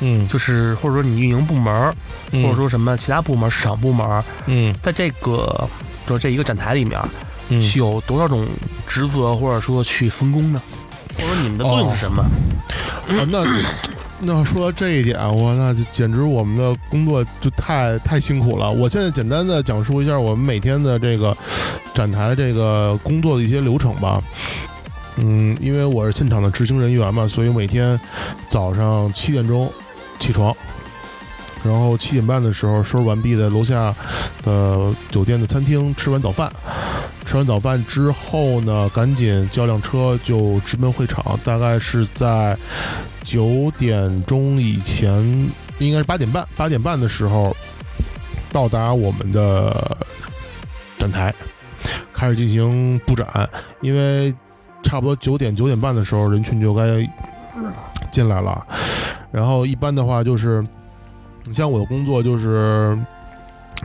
[0.00, 1.94] 嗯，就是或者说你运营部门，
[2.32, 5.68] 嗯或者说什么其他部门、市场部门，嗯在这个
[6.06, 6.98] 就是这一个展台里面，
[7.48, 8.46] 嗯，是有多少种
[8.86, 10.62] 职责，或者说去分工呢？
[11.16, 12.22] 或者说你们的作用是什么？
[12.22, 13.44] 啊，那
[14.20, 18.70] 那说到这一点，我那就简直我们的工作就太太辛苦了。
[18.70, 21.36] 我现在简单的讲述一下我们每天的这个
[21.94, 24.20] 展台这个工作的一些流程吧。
[25.20, 27.98] 嗯，因为我是现场的执行人员嘛，所以每天
[28.48, 29.70] 早上七点钟
[30.20, 30.54] 起床，
[31.64, 33.94] 然后七点半的时候收拾完毕，在楼下
[34.44, 36.50] 的酒店的餐厅吃完早饭。
[37.26, 42.56] 吃完早饭之后呢，赶紧叫辆车就直奔会场，大概是在
[43.22, 45.12] 九点钟以前，
[45.78, 47.54] 应该是八点半，八点半的时候
[48.50, 49.98] 到达我们的
[50.98, 51.34] 展台，
[52.14, 53.50] 开始进行布展。
[53.82, 54.34] 因为
[54.82, 57.08] 差不多九点九点半的时候，人群就该
[58.10, 58.66] 进来了。
[59.30, 60.66] 然后一般的话就是，
[61.44, 62.98] 你像我的工作就是。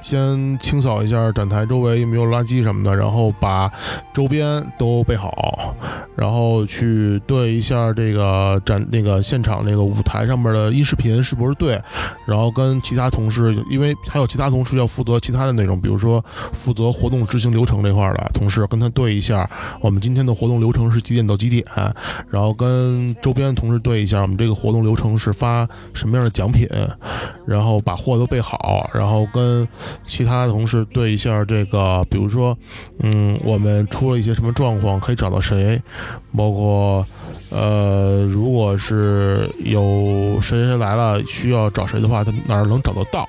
[0.03, 3.71] 先清扫一下展台周围有没有垃圾什么的，然后把
[4.13, 5.73] 周边都备好，
[6.15, 11.81] 然后去对一下这个展那个现场那个舞台上面的音视频是不是对，
[12.27, 19.49] 然后跟其他同事，因为还有其他同事要负责其他的内容，比如说负责活动执行流程这块的同事，跟他对一下
[19.79, 21.65] 我们今天的活动流程是几点到几点，
[22.29, 26.67] 然后跟周边的同事对一下我们这个活动流程是发什么样的奖品，
[27.47, 29.65] 然后把货都备好，然后跟
[30.07, 32.57] 其他的同事对一下这个，比如说，
[32.99, 35.81] 嗯，我们出了一些什么状况，可以找到谁，
[36.35, 37.05] 包括，
[37.49, 43.27] 呃，如果是有谁谁来了需要找谁的话，他哪儿能找得到？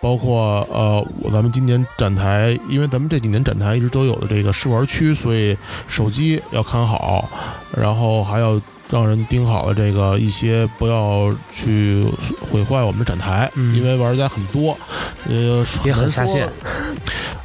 [0.00, 5.56] 包括呃，咱们今年展台，因为咱们这几年展台一直都有的这个试玩区，所以
[5.88, 7.28] 手机要看好，
[7.76, 12.04] 然后还要让人盯好了这个一些不要去
[12.40, 14.76] 毁坏我们的展台，嗯因为玩家很多，
[15.28, 16.48] 呃，也很难说下线。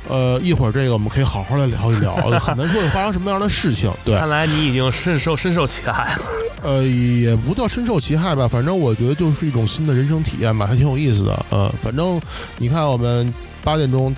[0.08, 3.92] 呃，一会儿这个我们可以好好来聊一聊， 很难说会发生什么样的事情。
[4.04, 6.22] 对，看来你已经深受深受其害了。
[6.62, 11.46] 呃，也不叫深受其害吧，反正我觉得就是一种新的人生体验吧，还挺有意思的。
[11.50, 12.20] 呃，反正
[12.58, 13.32] 你看，我们
[13.64, 14.16] 八点钟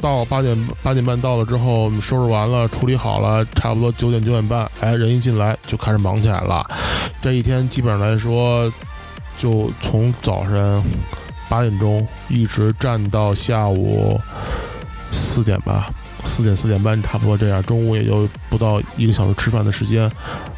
[0.00, 6.64] 到八点八点半到了之后，我们收拾完了，处理好了，差不多九点九点半，哎，人一进来就开始忙起来了。
[7.22, 8.72] 这一天基本上来说，
[9.36, 10.82] 就从早上
[11.48, 14.18] 八点钟一直站到下午
[15.12, 15.90] 四点吧，
[16.24, 20.10] 四点四点半差不多这样，中午也就不到一个小时吃饭的时间。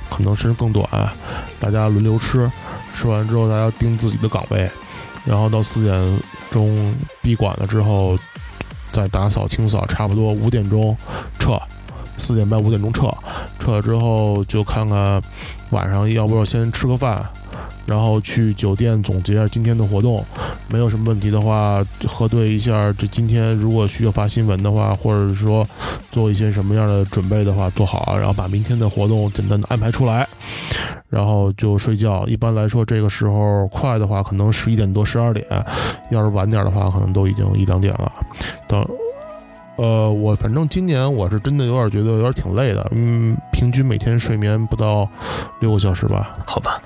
[0.08, 0.86] 可能甚至更短，
[1.58, 2.50] 大家轮流吃，
[2.94, 4.70] 吃完之后大家盯自己的岗位，
[5.24, 6.20] 然后到四点
[6.50, 8.14] 钟闭馆了之后，
[8.92, 10.96] 再打扫清扫，差不多五点钟
[11.38, 11.58] 撤，
[12.18, 13.08] 四点半五点钟撤，
[13.58, 15.20] 撤了之后就看看
[15.70, 17.24] 晚上要不要先吃个饭。
[17.86, 20.24] 然后去酒店总结一下今天的活动，
[20.68, 25.66] 没有什么问题的话，核对一下这今天如果需要发新闻的话，或者是说
[26.10, 30.26] 做一些什么样的准备的话，做好，然后把明天的活动简单的安排出来，
[31.08, 32.24] 然后就睡觉。
[32.26, 35.44] 一般来说，这个时候快的话可能十一点多、十二点，
[36.10, 38.12] 要是晚点的话，可能都已经一两点了。
[38.68, 38.86] 等，
[39.76, 45.08] 呃，我反正今年我是真的有点觉得有点挺累的，嗯，平均每天睡眠不到
[45.60, 46.34] 六个小时吧。
[46.46, 46.80] 好吧。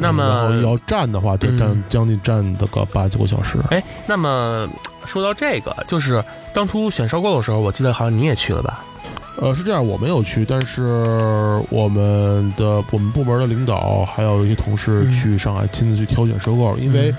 [0.00, 1.58] 那么然后要站的话，对，嗯。
[1.58, 3.58] 站将近站的个八九个小时。
[3.70, 4.66] 哎，那么
[5.04, 6.24] 说到这个，就是
[6.54, 8.84] 当初选收购的时候，我记得好像你也去了吧？
[9.40, 10.82] 呃，是这样，我没有去，但是
[11.70, 15.12] 我们的我们部门的领导还有一些同事嗯。
[15.12, 17.16] 去上海亲自去挑选收购，因为嗯。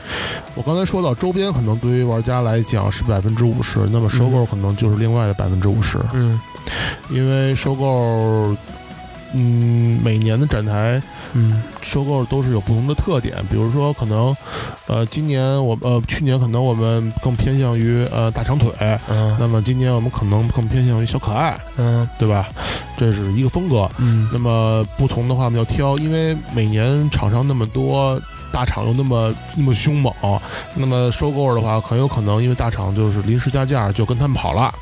[0.56, 6.40] 我刚才说到周边可能对于玩家来讲是百分之五十，那么收购可能就是另外的百分之五十，嗯。
[7.10, 8.56] 因为收购，
[9.34, 11.02] 嗯，每年的展台
[11.34, 14.36] 嗯收购都是有不同的特点，比如说可能，
[14.88, 18.72] 呃，今年我呃去年可能我们更偏向于呃大长腿，
[19.10, 22.48] 嗯那么今年我们可能更偏向于小可爱，嗯对吧？
[22.98, 23.90] 这是一个风格。
[23.98, 28.20] 嗯那么不同的话，我们要挑，因为每年厂商那么多，
[28.52, 30.14] 大厂又那么那么凶猛，
[30.76, 34.62] 那么收购的话，很有可能因为大厂就是临时加价，就跟他们跑了。
[34.62, 34.74] 啊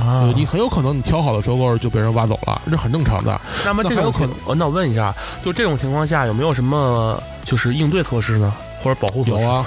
[0.00, 3.38] 呃，你很有可能你挑好的收购就被人挖走了，这很正常的。
[3.64, 8.52] 那么这种情那还有可，呃那我问一下，就这种情况下有没有什么就是应对措施呢，
[8.82, 9.44] 或者保护措施？
[9.44, 9.64] 有啊，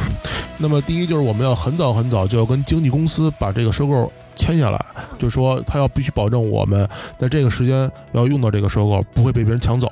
[0.57, 4.83] 那么第一就是我们要很早很早就要跟经纪公司把这个收购签下来，
[5.17, 6.87] 就是说他要必须保证我们
[7.17, 9.91] 在这个时间要用到这个收购，不会被别人抢走，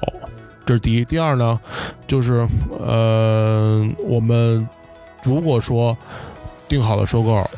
[0.67, 1.03] 这是第一。
[1.05, 1.59] 第二呢，
[2.05, 2.47] 就是
[2.77, 4.67] 呃，我们
[5.23, 5.97] 如果说
[6.67, 7.49] 定好了收购。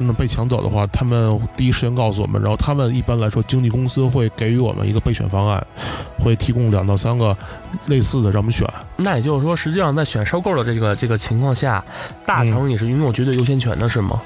[0.00, 5.66] 那么被抢走的话，他们第一时间告诉我们，然后他们一般来说，经纪公司会给予我们一个备选方案，
[6.20, 7.36] 会提供两到三个
[7.86, 8.64] 类似的让我们选。
[8.96, 11.84] 那也就是说，实际上在选收购的这个这个情况下，
[12.24, 14.22] 大厂也是拥有绝对优先权的，是吗？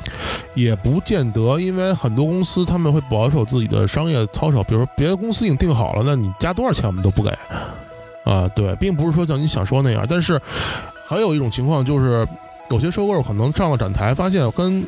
[0.53, 7.30] 也不见得，因为很多公司他们会保守自己的商业操守，比如说别的公司已经定好了，那你加多少钱我们都不给。
[8.25, 10.41] 啊，对，并不是说像你想说那样，但是
[11.07, 12.27] 还有一种情况就是，
[12.70, 14.83] 有些收购可能上了展台，发现跟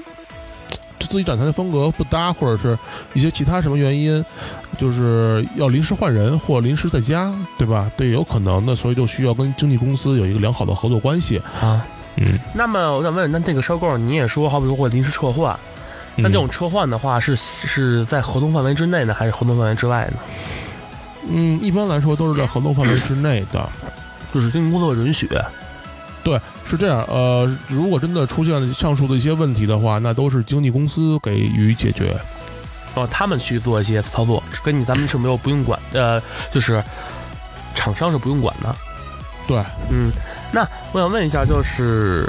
[1.00, 2.78] 自己展台的风格不搭，或者是
[3.12, 4.24] 一些其他什么原因，
[4.78, 7.90] 就是要临时换人或临时在家，对吧？
[7.96, 11.36] 对，有可能的，所以就需要跟经纪公司有一个良好的合作关系。
[11.60, 11.84] 啊，
[12.16, 15.58] 嗯，那么我想问，那这个收购你也说，好比说会临时撤换，
[16.16, 20.18] 那嗯这种撤换的话，是是在合同范围之内呢，还是合同范围之外呢？
[21.28, 23.68] 嗯，一般来说都是在合同范围之内的。
[24.32, 25.28] 就是经纪公司会允许。
[26.24, 27.04] 对，是这样。
[27.08, 32.16] 呃，如果真的出现了上述的一些问题的话，那都是经纪公司给予解决。
[32.94, 36.20] 哦，他们去做一些操作，是跟你咱们是没有不用管，呃，
[36.50, 36.82] 就是
[37.74, 38.74] 厂商是不用管的。
[39.46, 40.10] 对，嗯，
[40.52, 42.26] 那我想问一下，就是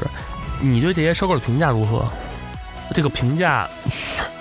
[0.59, 2.05] 你对这些收购的评价如何？
[2.93, 3.67] 这个评价，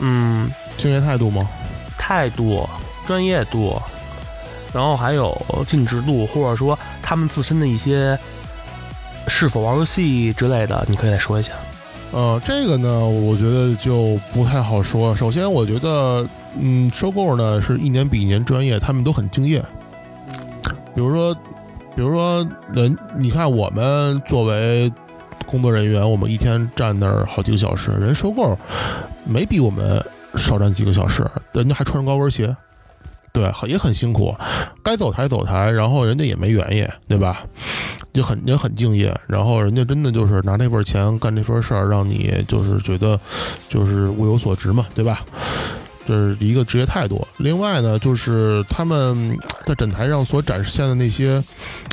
[0.01, 1.49] 嗯，敬业态度吗？
[1.97, 2.69] 态度、
[3.07, 3.81] 专业度，
[4.75, 5.35] 然后还有
[5.67, 8.19] 尽职度，或者说他们自身的一些
[9.29, 11.53] 是否玩游戏之类的，你可以再说一下。
[12.11, 15.17] 呃，这个呢，我觉得就不太好说。
[15.17, 16.29] 首先，我觉得，
[16.61, 19.65] 嗯，收购呢是一年比一年专业，他们都很敬业。
[20.95, 21.35] 比如说，
[21.97, 24.93] 比如说，人，你看我们作为
[25.45, 28.57] 工作人员，我们一天站那儿好几个小时，人收购
[29.25, 30.05] 没比我们
[30.37, 32.55] 少站几个小时，人家还穿着高跟鞋，
[33.35, 34.33] 对，很也很辛苦，
[34.85, 37.45] 该走台走台，然后人家也没原因，对吧？
[38.13, 43.19] 就很也很敬业，然后人家真的就是拿那份钱干这份事儿，让你就是觉得
[43.69, 45.25] 就是物有所值嘛，对吧？
[46.07, 47.27] 这是一个职业态度。
[47.39, 51.43] 另外呢，就是他们在展台上所展现的那些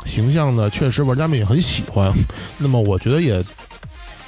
[0.06, 2.14] 形象呢，确实玩家们也很喜欢。
[2.60, 3.44] 那么我觉得也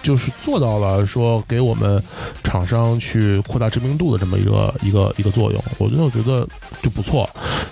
[0.04, 2.02] 就是做到了说给我们
[2.44, 6.48] 厂商去扩大知名度的这么一个一个一个作用，我觉得我觉得
[6.84, 7.28] 就不错。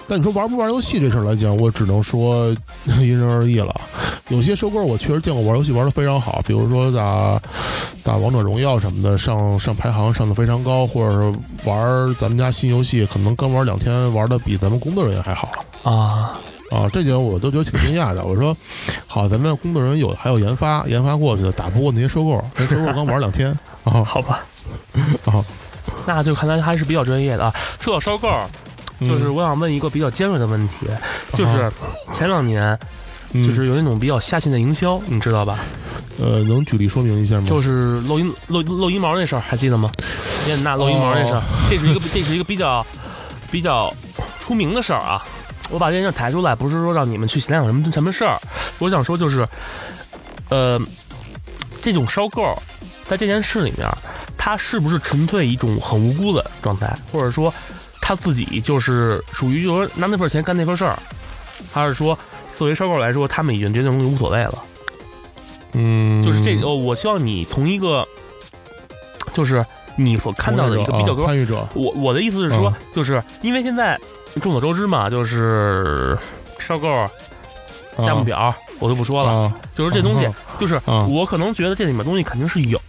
[0.07, 2.47] 但你说玩不玩游戏这事儿来讲，我只能说
[2.99, 3.79] 因人而异了。
[4.29, 7.41] 有些收购我确实见过玩游戏玩的非常好，比如说打
[8.01, 15.49] 打王者荣耀什么的，上上排行上的非常高，或者是玩咱们家新游戏，可能刚玩两天玩的比咱们工作人员还好。
[15.84, 16.39] 啊，
[16.72, 18.24] 啊，这点我都觉得挺惊讶的。
[18.24, 18.55] 我说，
[19.05, 23.49] 好，咱们工作人员有还有研发，研发过去的打不过那些收购，那收购刚玩两天
[23.84, 24.45] 啊好吧，
[25.26, 25.43] 啊，
[26.05, 27.53] 那就看来还是比较专业的啊。
[27.82, 28.30] 说到收购，
[29.01, 30.88] 就是嗯我想问一个比较尖锐的问题，
[31.34, 31.69] 就是
[32.13, 32.78] 前两年
[33.34, 35.59] 嗯就是有那种比较下线的营销，你知道吧？
[36.22, 37.47] 呃，能举例说明一下吗？
[37.49, 39.91] 就是露阴露露阴毛那事儿，还记得吗？
[40.47, 42.86] 严简娜露阴毛那事儿哦，这是一个这是一个比较
[43.49, 43.93] 比较
[44.39, 45.22] 出名的事儿啊。
[45.72, 48.39] 我把这件事抬出来，不是说让你们去想想什么什么事儿，
[48.80, 49.47] 我想说就是，
[50.49, 50.80] 呃，
[51.82, 52.55] 这种收购
[53.07, 53.88] 在这件事里面，
[54.38, 57.53] 他是不是纯粹一种很无辜的状态，或者说
[58.01, 60.97] 他自己就是属于就是说拿那份钱干那份事儿，
[61.72, 62.17] 还是说
[62.57, 64.63] 作为收购来说，他们已经觉得这东西无所谓了？
[65.74, 68.05] 嗯，就是这个，哦我希望你从一个，
[69.34, 69.65] 就是
[69.95, 71.24] 你所看到的一个比较高。
[71.24, 73.97] 啊参与者，我我的意思是说啊，就是因为现在
[74.39, 76.17] 众所周知嘛，就是
[76.57, 77.09] 收购啊
[78.05, 80.27] 价目表，我就不说了，啊就是这东西，
[80.59, 82.79] 就是啊我可能觉得这里面东西肯定是有，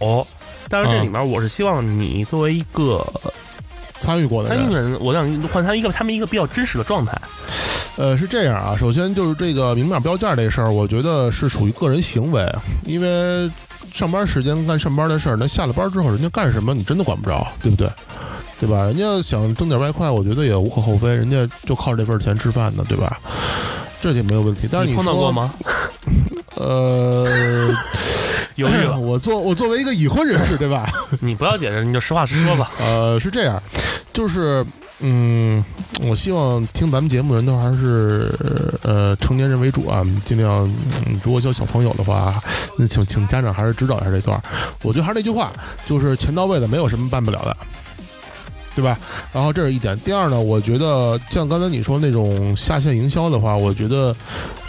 [0.69, 3.05] 但是这里面我是希望你作为一个
[3.99, 7.19] 参与过的人参与，人，我想换他一个他们一个比较真实的状态。
[7.95, 8.75] 呃，是这样啊。
[8.79, 12.43] 首先就是这个明码标价这事儿，我觉得是属于个人行为，
[12.85, 13.51] 因为
[13.93, 17.87] 上班时间干上班的事儿，那下了班之后人家干什么，你真的管不着，对不对？
[18.65, 18.85] 对吧？
[18.85, 23.19] 人家想挣点外快，我觉得也无可厚非，人家就靠这份钱吃饭呢，对吧？
[23.99, 24.69] 这也没有问题。
[24.71, 25.53] 但是你说碰到过吗？
[26.55, 27.27] 呃，
[28.55, 30.89] 犹豫了，我作我作为一个已婚人士，对吧？
[31.19, 32.71] 你不要解释，你就实话实说吧。
[32.79, 33.61] 呃，是这样，
[34.13, 34.65] 就是
[34.99, 35.63] 嗯，
[36.01, 38.33] 我希望听咱们节目的人都还是
[38.83, 40.65] 呃成年人为主啊，尽量、
[41.05, 42.41] 嗯、如果教小朋友的话，
[42.77, 44.41] 那请请家长还是指导一下这段。
[44.83, 45.51] 我觉得还是那句话，
[45.89, 47.57] 就是钱到位的，没有什么办不了的。
[48.75, 48.97] 对吧？
[49.31, 49.97] 然后这是一点。
[49.99, 54.15] 第二呢，我觉得像刚才你说那种下线营销的话，我觉得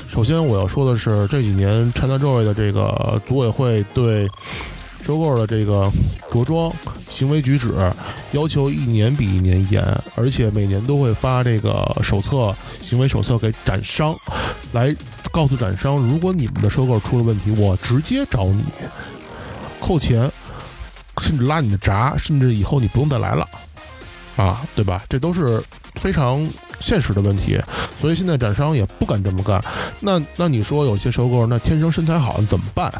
[0.08, 4.28] 首先我要说的是，这几年 ChinaJoy 的这个组委会对
[5.02, 5.90] 收购的这个
[6.32, 6.72] 着装
[7.10, 7.74] 行为举止
[8.32, 9.82] 要求一年比一年严，
[10.14, 14.14] 而且每年都会发这个手册、行为手册给展商，
[14.72, 14.94] 来
[15.30, 18.64] 告诉展商，如果你们的收购出了问题，我直接找你
[19.78, 20.30] 扣钱，
[21.20, 23.46] 甚至拉你的闸，甚至以后你不用再来了，
[24.36, 25.02] 啊，对吧？
[25.08, 25.62] 这都是
[25.96, 26.46] 非常
[26.80, 27.58] 现实的问题，
[28.00, 29.62] 所以现在展商也不敢这么干。
[30.00, 32.92] 那那你说有些收购那天生身材好怎么办？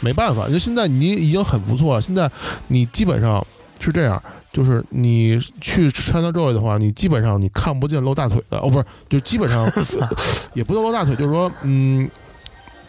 [0.00, 2.00] 没办法，就现在你已经很不错了。
[2.00, 2.30] 现在
[2.68, 3.46] 你基本上
[3.80, 9.70] 是这样，就是你去 ChinaJoy 的话，你基本上你看不见露大腿的，哦，不是，就基本上
[10.54, 12.10] 也不叫露大腿，就是说，嗯，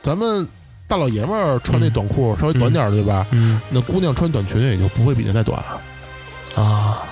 [0.01, 0.47] 咱们
[0.87, 3.27] 大老爷们儿穿那短裤稍微短点儿的，对吧？
[3.31, 5.61] 嗯那姑娘穿短裙也就不会比那再短。
[6.55, 7.03] 啊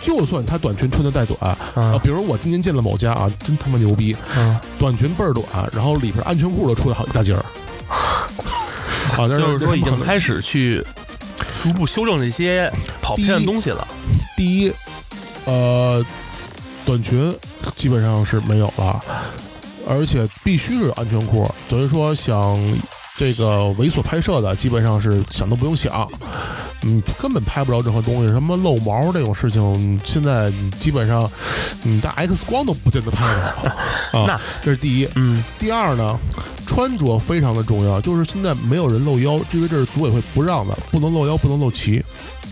[0.00, 4.60] 就算他短裙穿的再短啊，啊比如我今天进了某家啊，真他妈牛逼，啊！
[4.78, 7.44] 短裙倍儿短，然后里边安全裤都出来好一大截儿。
[9.16, 10.84] 啊，但就是说已经开开始去
[11.62, 12.70] 逐步修正这些
[13.00, 13.86] 跑偏的东西了。
[14.36, 14.72] 第一，
[15.44, 16.04] 呃，
[16.84, 17.34] 短裙
[17.76, 19.02] 基本上是没有了，
[19.88, 21.50] 而且必须是安全裤。
[21.68, 22.58] 等于说想
[23.16, 26.08] 这个猥琐拍摄的，基本上是想都不用想，
[26.82, 28.28] 嗯，根本拍不着任何东西。
[28.32, 31.28] 什么露毛这种事情，现在你基本上
[31.82, 34.20] 你带 X 光都不见得拍得着。
[34.20, 35.08] 啊 那，这是第一。
[35.14, 36.16] 嗯第二呢，
[36.66, 42.02] 穿着非常的重要，就是现在没有人露腰，因为这是组委会不让的，不能露腰，不能露脐。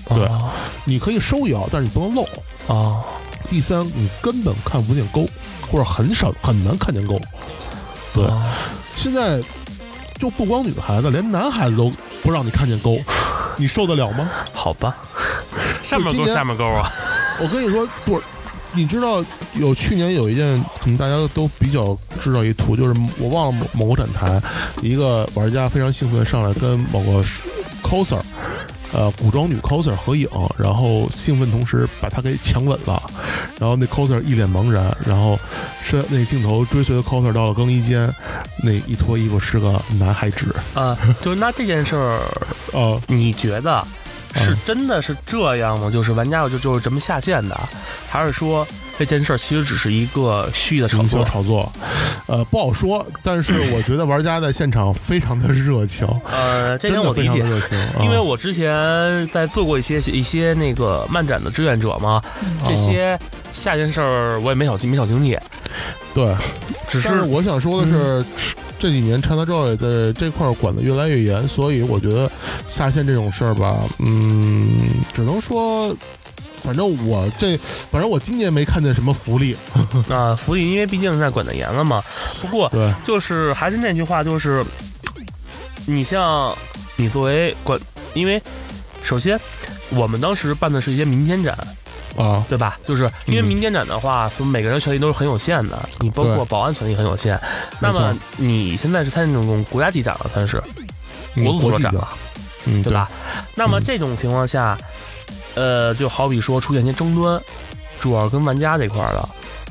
[0.07, 0.51] 对哦
[0.85, 2.29] 你可以收腰，但是你不能露。
[2.67, 3.03] 哦
[3.51, 5.27] 第三，你根本看不见沟，
[5.71, 7.21] 或者很少很难看见沟。
[8.15, 8.43] 对，哦
[8.97, 9.41] 现在
[10.19, 12.99] 就不光女孩子，连男孩子都不让你看见沟，
[13.57, 14.29] 你受得了吗？
[14.53, 14.97] 好吧，
[15.83, 16.91] 上面勾下面勾啊。
[17.43, 18.21] 我跟你说，不，
[18.73, 19.25] 你知道
[19.55, 24.41] 有去年有一件可能大家都比较知道一图，就是我忘了某某个展台，
[24.83, 27.25] 一个玩家非常兴奋的上来跟某个
[27.83, 28.21] coser。
[28.95, 33.03] 呃，古装女 coser 合影，然后兴奋同时把她给强吻了，
[33.59, 35.37] 然后那 coser 一脸茫然，然后
[35.83, 38.09] 是那镜头追随的 coser 到了更衣间，
[38.63, 42.21] 那一脱衣服是个男孩子，啊，就是那这件事儿，
[42.73, 43.85] 呃， 你觉得
[44.37, 45.91] 是真的是这样吗？
[45.91, 47.59] 就是玩家就就是这么下线的，
[48.09, 48.65] 还是说
[48.99, 51.25] 这件事儿其实只是一个虚的炒作。
[51.25, 51.73] 炒作，
[52.27, 53.05] 呃，不好说。
[53.23, 57.39] 但是我觉得玩家在现场非常的热情，呃，这点我理解。
[58.01, 62.23] 因为啊我之前在做过一些一些那个漫展的志愿者嘛，
[62.67, 63.19] 这些
[63.53, 65.37] 下件事儿我也没少没少经历，
[66.15, 66.35] 对，
[66.89, 68.25] 只是是我想说的是，
[68.79, 72.31] 这几年 ChinaJoy 的这块儿管得越来越严，所以我觉得
[72.69, 74.69] 下线这种事儿吧，嗯，
[75.13, 75.95] 只能说。
[76.65, 77.57] 反正我这，
[77.91, 79.55] 反正我今年没看见什么福利。
[80.09, 82.03] 啊，福利因为毕竟现在管得严了嘛。
[82.41, 84.65] 不过对，就是还是那句话，就是
[85.87, 86.57] 你像
[86.97, 87.79] 你作为管，
[88.15, 88.43] 因为
[89.03, 89.39] 首先
[89.91, 91.55] 我们当时办的是一些民间展，
[92.17, 92.79] 啊，对吧？
[92.87, 97.39] 就是因为嗯民间展的话，所以每个人权利都是很有限的，你包括保安权利很有限。
[97.81, 100.63] 那么你现在是参加那种国家级展了，算是
[101.37, 102.09] 嗯国足国际展了，
[102.65, 103.11] 嗯，对吧？
[103.55, 104.79] 那么嗯这种情况下，
[105.55, 107.41] 呃，就好比说出现一些争端，
[108.01, 109.29] 主要跟玩家这块的，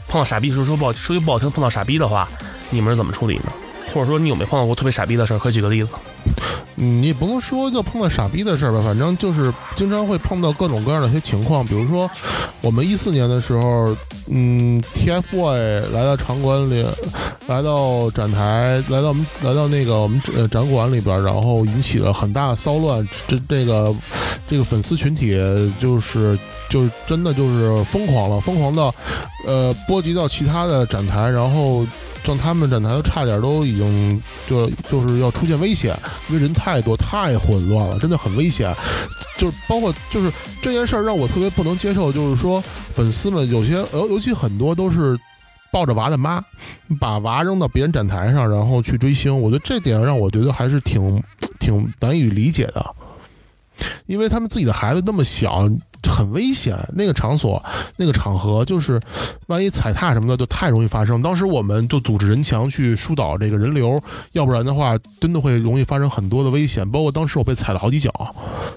[0.08, 2.28] 碰到傻逼，时候说不好说句不好听，碰到傻逼的话，
[2.70, 3.52] 你们是怎么处理呢？
[3.94, 5.40] 或者说你有没有碰到过特别傻逼的事儿？
[5.40, 5.92] 可以举个例子。
[6.76, 12.10] 嗯，你也不能说就碰到傻逼的事儿吧，反正就是经常会碰到各种各样的一些情况，比如说
[12.62, 13.96] 我们一四年的时候，
[14.30, 16.86] 嗯，TFBOYS 来到场馆里，
[17.48, 23.94] 来到展台，来到我们来到那个我们呃展馆里边，然后引起了很大的骚乱，这这个
[24.50, 25.38] 这个粉丝群体
[25.80, 26.38] 就是。
[26.70, 28.92] 就是真的就是疯狂了，疯狂到，
[29.46, 31.86] 呃，波及到其他的展台，然后
[32.26, 35.98] 让他们展台都差点都已经就就是要出现危险，
[36.30, 38.74] 因为人太多太混乱了，真的很危险。
[39.38, 45.20] 就是包括就是这件事儿让我特别不能接受，就是说粉丝们有些尤尤其很多都是。
[45.72, 46.40] 抱着娃的妈，
[47.00, 51.24] 把娃扔到别人展台上，然后去追星，我觉得这点让我觉得还是挺
[51.60, 52.96] 挺难以理解的，
[54.06, 55.68] 因为他们自己的孩子那么小，
[56.10, 56.78] 很危险。
[56.96, 57.64] 那个场所、
[57.98, 59.00] 那个场合，就是
[59.48, 61.22] 万一踩踏什么的，就太容易发生。
[61.22, 64.02] 当时我们就组织人墙去疏导这个人流，
[64.34, 66.90] 要不然的话，真的会容易发生很多的危险。
[66.90, 68.12] 包括当时我被踩了好几脚，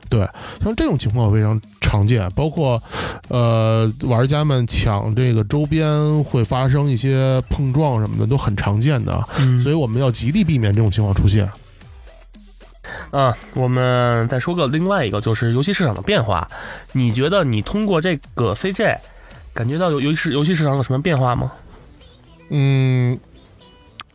[0.08, 0.20] 对，
[0.62, 2.28] 像这种情况非常常见。
[2.34, 2.82] 包括
[3.28, 9.22] 呃，玩家们抢这个周边会发生一些碰撞什么的，都很常见的。
[9.38, 11.48] 嗯所以我们要极力避免这种情况出现。
[13.10, 16.48] 啊，我们再说个另外一个，就是游戏市场的变化。
[16.92, 18.96] 你觉得你通过这个 CJ
[19.54, 21.52] 感觉到游游戏市游戏市场有什么变化吗？
[22.50, 23.18] 嗯，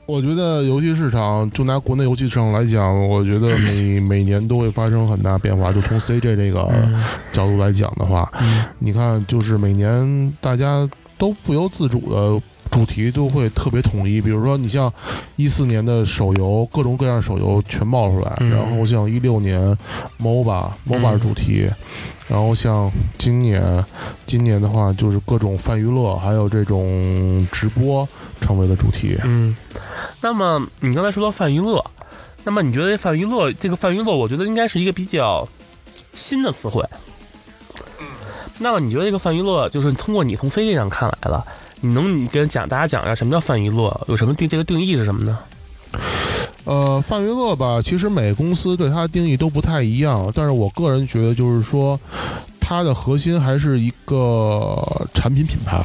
[0.05, 5.71] 我觉得游戏市场，就拿国内游戏市场来讲，我觉得每每年都会发生很大变化。
[5.71, 6.69] 就从 CJ 这个
[7.33, 12.41] 角度来讲的话，嗯你看，就是每年大家都不由自主的
[12.71, 14.19] 主题都会特别统一。
[14.19, 14.91] 比如说，你像
[15.35, 19.77] 一四年的手游，各种各样的手游全冒出来，嗯然后像一六年
[20.19, 21.69] MOBA MOBA 主题，
[22.27, 23.85] 然后像今年
[24.25, 28.07] 今年的话，就是各种泛娱乐，还有这种直播
[28.39, 29.19] 成为了主题。
[29.23, 29.55] 嗯，
[30.21, 31.83] 那么你刚才说到泛娱乐，
[32.45, 35.47] 那么你觉得泛娱乐这个泛娱乐，我觉得应该是一个比较
[36.13, 36.83] 新的词汇。
[38.59, 41.45] 那么你觉得这个泛娱乐，就是通过你从 CJ 上看来了，
[41.81, 45.37] 你能你跟讲大家讲一下什么叫泛娱乐，有什么定这个定义是什么呢？
[46.63, 51.99] 呃，泛娱乐吧，其实每个公司对它的定义都不太一样，但是我个人觉得就是说，
[52.59, 54.77] 它的核心还是一个
[55.11, 55.83] 产品品牌，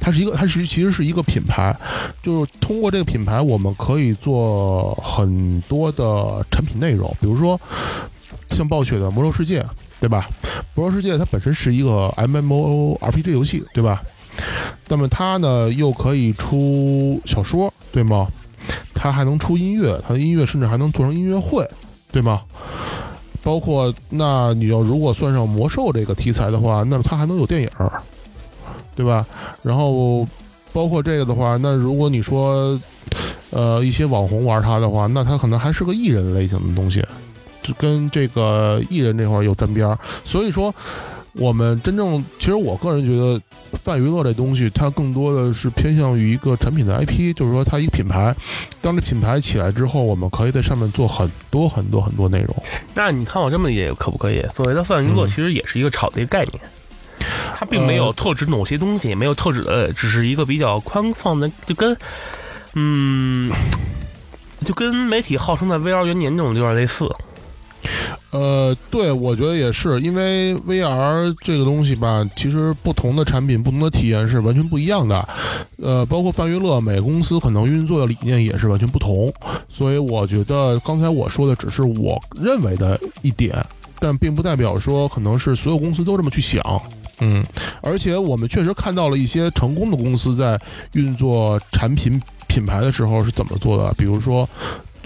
[0.00, 1.76] 它是一个，它是其实是一个品牌，
[2.22, 7.60] 就是通过这个品牌，我们可以做很多的产品内容，比如说
[8.48, 9.60] 像暴雪的《魔兽世界》，
[10.00, 10.26] 对吧？
[10.74, 14.02] 《魔兽世界》它本身是一个 MMORPG 游戏，对吧？
[14.88, 18.26] 那么它呢又可以出小说，对吗？
[18.94, 21.68] 它还能出音乐，它的音乐甚至还能做成音乐会，
[22.10, 22.40] 对吗？
[23.42, 27.68] 包括那你要如果算上魔兽这个题材的话，那么它还能有电影，
[28.96, 29.26] 对吧？
[29.62, 30.26] 然后
[30.72, 32.80] 包括这个的话，那如果你说
[33.50, 37.04] 呃一些网红玩它的话，那它可能还是个艺人类型的东西，
[37.62, 39.98] 就跟这个艺人这块儿有沾边儿。
[40.24, 40.74] 所以说，
[41.34, 43.40] 我们真正其实我个人觉得
[43.72, 48.34] 泛娱乐这东西，它更多的是偏向于一个产品的 IP，就是说它一个品牌。
[48.80, 52.54] 当这品牌起来之后，我们可以在上面做很多很多很多内容。
[52.94, 54.44] 那你看我这么理解可不可以？
[54.54, 56.60] 所谓的泛娱乐嗯其实也是一个炒的一个概念，
[57.58, 61.96] 它并没有呃特指某些东西，也没有特指的，只是一个比较宽放的，就跟
[62.74, 63.50] 嗯，
[64.64, 67.08] 就跟媒体号称的 VR 元年这种有点类似。
[68.34, 75.28] 呃，对，我觉得也是，因为 VR 这个东西吧，其实不同的产品、不同的体验是完全不一样的。
[75.80, 79.32] 呃，包括泛娱乐，每个公司可能运作的理念也是完全不同。
[79.70, 83.64] 所以我觉得刚才我说的只是我认为的一点，
[84.00, 86.60] 但并不代表说可能是所有公司都这么去想。
[87.20, 87.40] 嗯，
[87.82, 90.60] 而且我们确实看到了一些成功的公司在
[90.94, 94.48] 运作产品品牌的时候是怎么做的，比如说。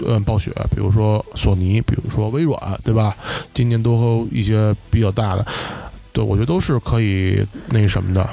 [0.05, 3.15] 嗯，暴雪，比如说索尼，比如说微软，对吧？
[3.53, 5.45] 今年都和一些比较大的，
[6.11, 8.29] 对我觉得都是可以那什么的。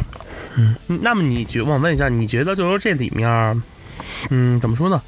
[0.57, 3.63] 嗯，那么你觉，我问一下，你觉得就是说这里面，
[4.31, 5.03] 嗯，怎么说呢？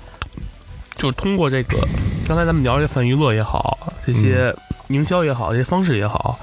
[0.97, 1.79] 就是通过这个，
[2.27, 4.53] 刚才咱们聊这泛娱乐也好，这些
[4.89, 6.39] 营销也好，这些方式也好，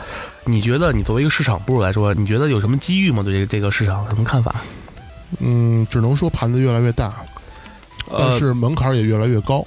[0.45, 3.21] 你觉得你作为一个市场部来说，你觉得有什么机遇吗？
[3.21, 4.55] 对这个这个市场有什么看法？
[5.39, 7.13] 嗯，只能说盘子越来越大，
[8.17, 9.65] 但是门槛也越来越高。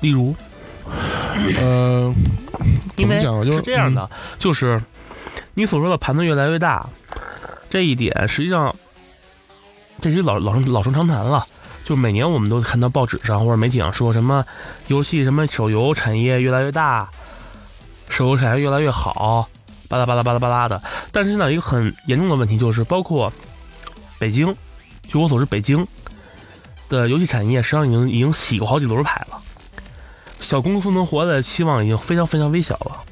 [0.00, 0.34] 例如，
[1.60, 2.14] 呃，
[2.96, 4.80] 因为是这样的，就是
[5.54, 6.88] 你所说的盘子越来越大，
[7.68, 8.74] 这一点实际上
[10.00, 11.46] 这是老老生老生常谈了。
[11.84, 14.44] 就每年我们都看到报纸上或者媒体上说什么
[14.88, 17.08] 游戏什么手游产业越来越大，
[18.10, 19.48] 手游产业越来越好，
[19.88, 20.82] 巴拉巴拉巴拉巴拉的。
[21.10, 23.32] 但是现在一个很严重的问题就是，包括
[24.18, 24.54] 北京，
[25.06, 25.86] 据我所知，北京
[26.90, 29.40] 的游戏产业实际上已经已经洗过好几轮牌了。
[30.40, 33.02] 小公司能活的期望已经非常非常微小了，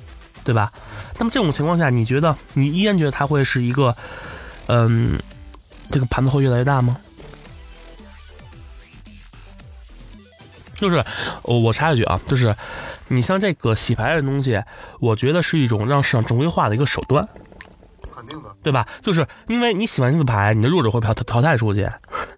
[0.45, 0.73] 对吧？
[1.19, 3.97] 那么这种情况下，你觉得你依然觉得它会是一个，
[4.67, 5.19] 嗯，
[5.91, 6.97] 这个盘子会越来越大吗？
[10.75, 11.03] 就是，
[11.43, 12.55] 我我插一句啊，就是
[13.09, 14.63] 你像这个洗牌的东西，
[15.01, 17.27] 我觉得是一种让市场正规化的一个手段，
[18.15, 18.87] 肯定的，对吧？
[19.01, 21.89] 就是因为你洗完一次牌，你的弱者会淘淘汰出去，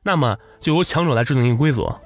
[0.04, 2.00] 那么就由强者来制定一个规则。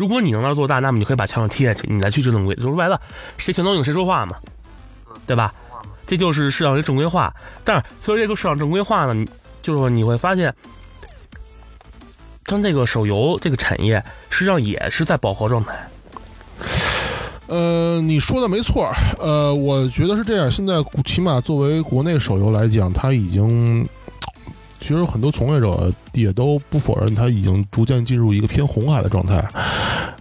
[0.00, 2.62] 如果你能那做大，那么你可以把墙上踢下去，你来去就正规则。
[2.62, 2.98] 说白了，
[3.36, 4.34] 谁先能赢谁说话嘛，
[5.26, 5.52] 对吧？
[6.06, 7.30] 这就是市场的正规化。
[7.64, 9.28] 但是随着这个市场正规化呢，你
[9.60, 10.54] 就是说你会发现，
[12.46, 15.78] 像这个手游这个产业，实际上也是在饱和状态。
[17.48, 18.90] 呃，你说的没错。
[19.18, 20.50] 呃，我觉得是这样。
[20.50, 23.86] 现在起码作为国内手游来讲，它已经。
[24.80, 29.46] 其实很多从业者也都不否认，它已经逐渐进入一个偏红海的状态。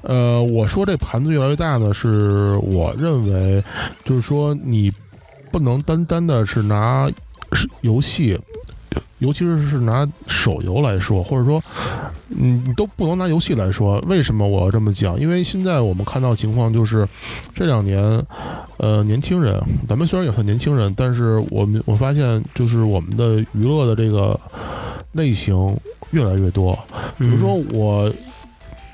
[0.01, 3.63] 呃，我说这盘子越来越大呢，是我认为，
[4.03, 4.91] 就是说你
[5.51, 7.09] 不能单单的是拿
[7.81, 8.37] 游戏。
[9.19, 11.61] 尤其是是拿手游来说，或者说，
[12.29, 13.99] 嗯，你都不能拿游戏来说。
[14.07, 15.19] 为什么我要这么讲？
[15.19, 17.07] 因为现在我们看到情况就是，
[17.53, 18.01] 这两年，
[18.77, 24.39] 呃，年轻人，咱们虽然也算年轻人，但是我们我发现，就是我们的娱乐的这个
[25.11, 25.75] 类型
[26.11, 26.77] 越来越多。
[27.17, 28.11] 比如说，我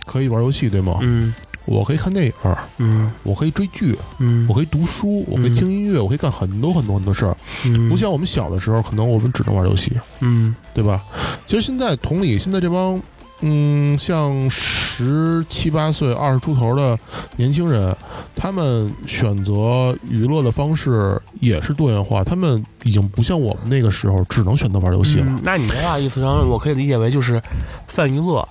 [0.06, 0.98] 可以玩游戏，对吗？
[1.02, 1.34] 嗯。
[1.66, 2.34] 我可以看电影，
[2.78, 7.36] 嗯，我可以追剧，嗯，我可以读书，我可以听音乐，我可以干很多很多很多事儿，
[7.66, 11.02] 嗯，不像我们小的时候，可能我们只能玩游戏，嗯，对吧？
[11.48, 13.02] 其实现在同理，现在这帮，
[13.42, 16.98] 嗯，像十七八岁、二十出头的
[17.36, 17.96] 年轻人，
[18.36, 25.40] 他们选择娱乐的方式也是多元化，他们已经不像我们那个时候只能选择玩游戏了。
[25.44, 27.42] 那你的话意思上，我可以理解为就是
[27.88, 28.48] 泛娱乐。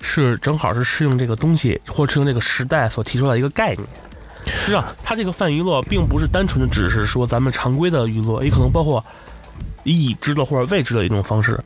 [0.00, 3.86] 是正好是适应这个东西，或适应这个时代所提出来的一个概念。
[4.46, 9.04] 实际上，它这个泛娱乐并不是单纯的只是说咱们常规的娱乐，也可能包括
[9.84, 11.58] 已知的或者未知的一种方式。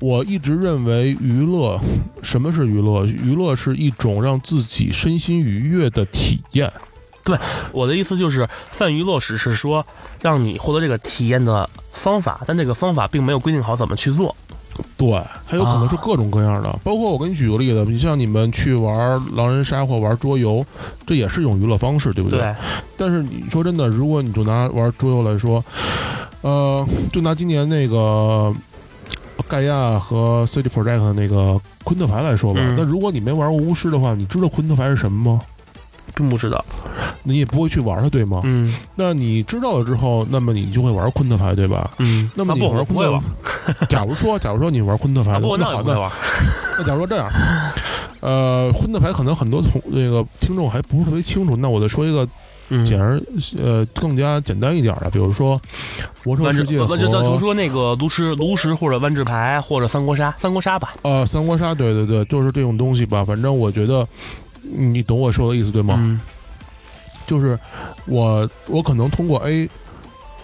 [0.00, 1.80] 我一直认为，娱乐
[2.22, 3.06] 什么是娱乐？
[3.06, 6.70] 娱乐是一种让自己身心愉悦的体验。
[7.22, 7.38] 对，
[7.72, 9.86] 我的意思就是，泛娱乐只是说
[10.20, 14.34] 让你获得这个体验的方法，但这个方法并没有规定好怎么去做。
[14.96, 15.10] 对，
[15.44, 20.64] 还有可能是各种各样的，包括我给你举个例子，你像你们去玩狼人杀或玩桌游，
[21.06, 22.40] 这也是一种娱乐方式，对不对？
[22.40, 22.54] 对。
[22.96, 25.64] 但是你说真的，如果你就拿玩桌游来说，
[26.42, 28.52] 呃，就拿今年那个
[29.48, 35.40] 盖亚和 City Project 那个昆特牌来说吧，那如果你没玩过巫师的话，你知道昆特牌是什么吗？
[36.14, 36.64] 并不知道，
[37.22, 38.40] 你也不会去玩它，对吗？
[38.44, 38.74] 嗯。
[38.94, 41.90] 那你知道了之后，那么你就会玩昆特牌，对吧？
[41.98, 42.30] 嗯。
[42.34, 45.94] 那么你玩昆特牌， 假如说，假如说你玩昆特牌，那好，那
[46.78, 47.28] 那假如说这样，
[48.20, 52.26] 呃，昆特牌可能很多同那个听众还不是特别清楚，那我再说一个
[52.84, 53.20] 简而
[53.62, 55.60] 呃更加简单一点的，比如说
[56.24, 60.94] 魔兽世界和，就就说那个炉石炉石或者万智牌或者三国杀三国杀吧。
[61.02, 63.24] 呃，三国杀，对对对，就是这种东西吧。
[63.24, 64.06] 反正我觉得。
[64.64, 65.94] 你懂我说的意思对吗？
[65.98, 66.20] 嗯，
[67.26, 67.58] 就是
[68.06, 69.68] 我我可能通过 A，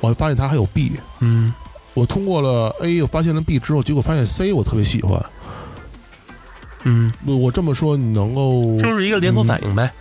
[0.01, 1.53] 我发现它还有 B，嗯，
[1.95, 5.25] 我通过了 A，我发现了 B 之后，结果发现 C 我特别喜欢，
[6.85, 9.93] 嗯，我这么说你能够就是一个连锁反应呗，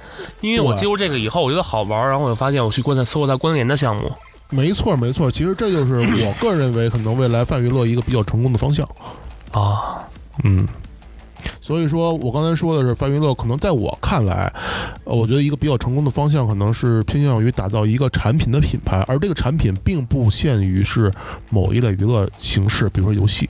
[0.42, 4.12] 因为我接触这个以后，我觉得好玩，然后我就发现我去观察搜过它关联的项目，
[4.50, 8.88] 没错没错，其实这就是我个人认为可能未来泛娱乐一个比较成功的方向。
[9.52, 10.00] 啊，
[10.44, 10.68] 嗯。
[11.70, 14.52] 所以说我刚才说的是泛娱乐，可能在我看来，
[15.04, 21.12] 呃，我觉得一个比较成功的方向可能是偏向于打造一个产品的品牌，而这个产品并不限于是
[21.52, 23.48] 某一类娱乐形式，比如说游戏。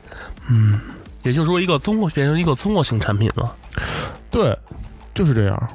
[0.49, 0.77] 嗯，
[1.23, 3.55] 也就是说，一个综合变成一个综合性产品了。
[4.29, 4.53] 对，
[5.15, 5.69] 就是这样。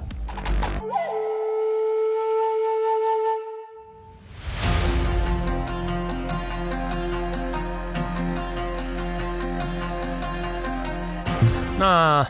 [11.78, 12.26] 那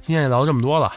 [0.00, 0.92] 今天也聊这么多了，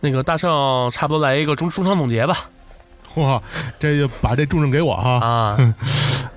[0.00, 2.36] 那个大圣差不多来一个中中场总结吧。
[3.16, 3.42] 哇，
[3.78, 5.74] 这就把这重任给我哈啊。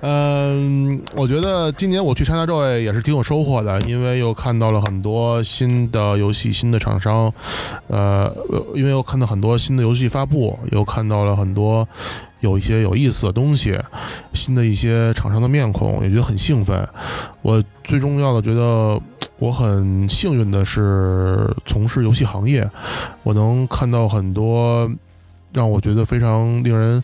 [0.00, 7.32] 嗯，我觉得今年我去 ChinaJoy 也是挺有收获的，因为又看到了很多新的游戏、新的厂商，
[7.86, 8.34] 呃，
[8.74, 11.86] 因为又看到很多新的游戏发布，又看到了很多
[12.40, 13.78] 有一些有意思的东西，
[14.34, 16.88] 新的一些厂商的面孔，也觉得很兴奋。
[17.42, 19.00] 我最重要的觉得
[19.42, 22.70] 我很幸运的是从事游戏行业，
[23.24, 24.88] 我能看到很多。
[25.52, 26.94] 让我觉得非常令人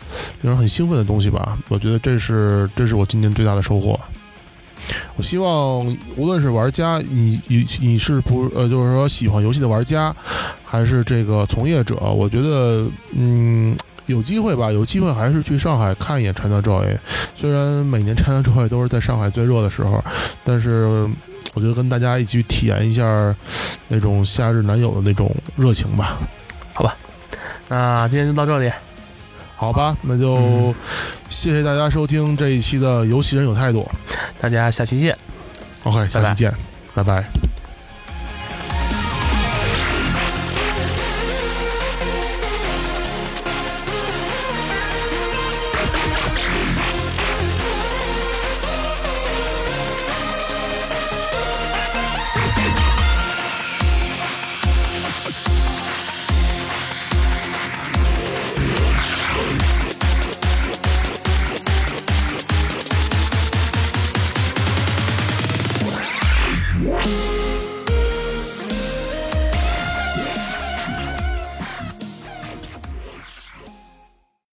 [0.41, 4.01] 令人很兴奋的东西吧，我觉得这是这是我今年最大的收获。
[5.16, 5.84] 我希望
[6.16, 10.16] 无论是玩家，你你你是不呃，就是说喜欢游戏的玩家，
[10.64, 13.76] 还是这个从业者，我觉得嗯，
[14.07, 16.97] 有机会吧，有机会还是去上海看一眼 ChinaJoy。
[17.34, 20.03] 虽然每年 ChinaJoy 都是在上海最热的时候，
[20.43, 21.07] 但是
[21.59, 23.34] 我觉得跟大家一起体验一下
[23.88, 26.16] 那种夏日男友的那种热情吧。
[26.72, 26.96] 好吧。
[27.68, 28.70] 那今天就到这里，
[29.56, 30.72] 好吧，那就
[31.28, 33.90] 谢谢大家收听这一期的游戏人有态度，
[34.40, 35.16] 大家下期见
[35.82, 36.54] ，OK，下期见，
[36.94, 37.24] 拜拜。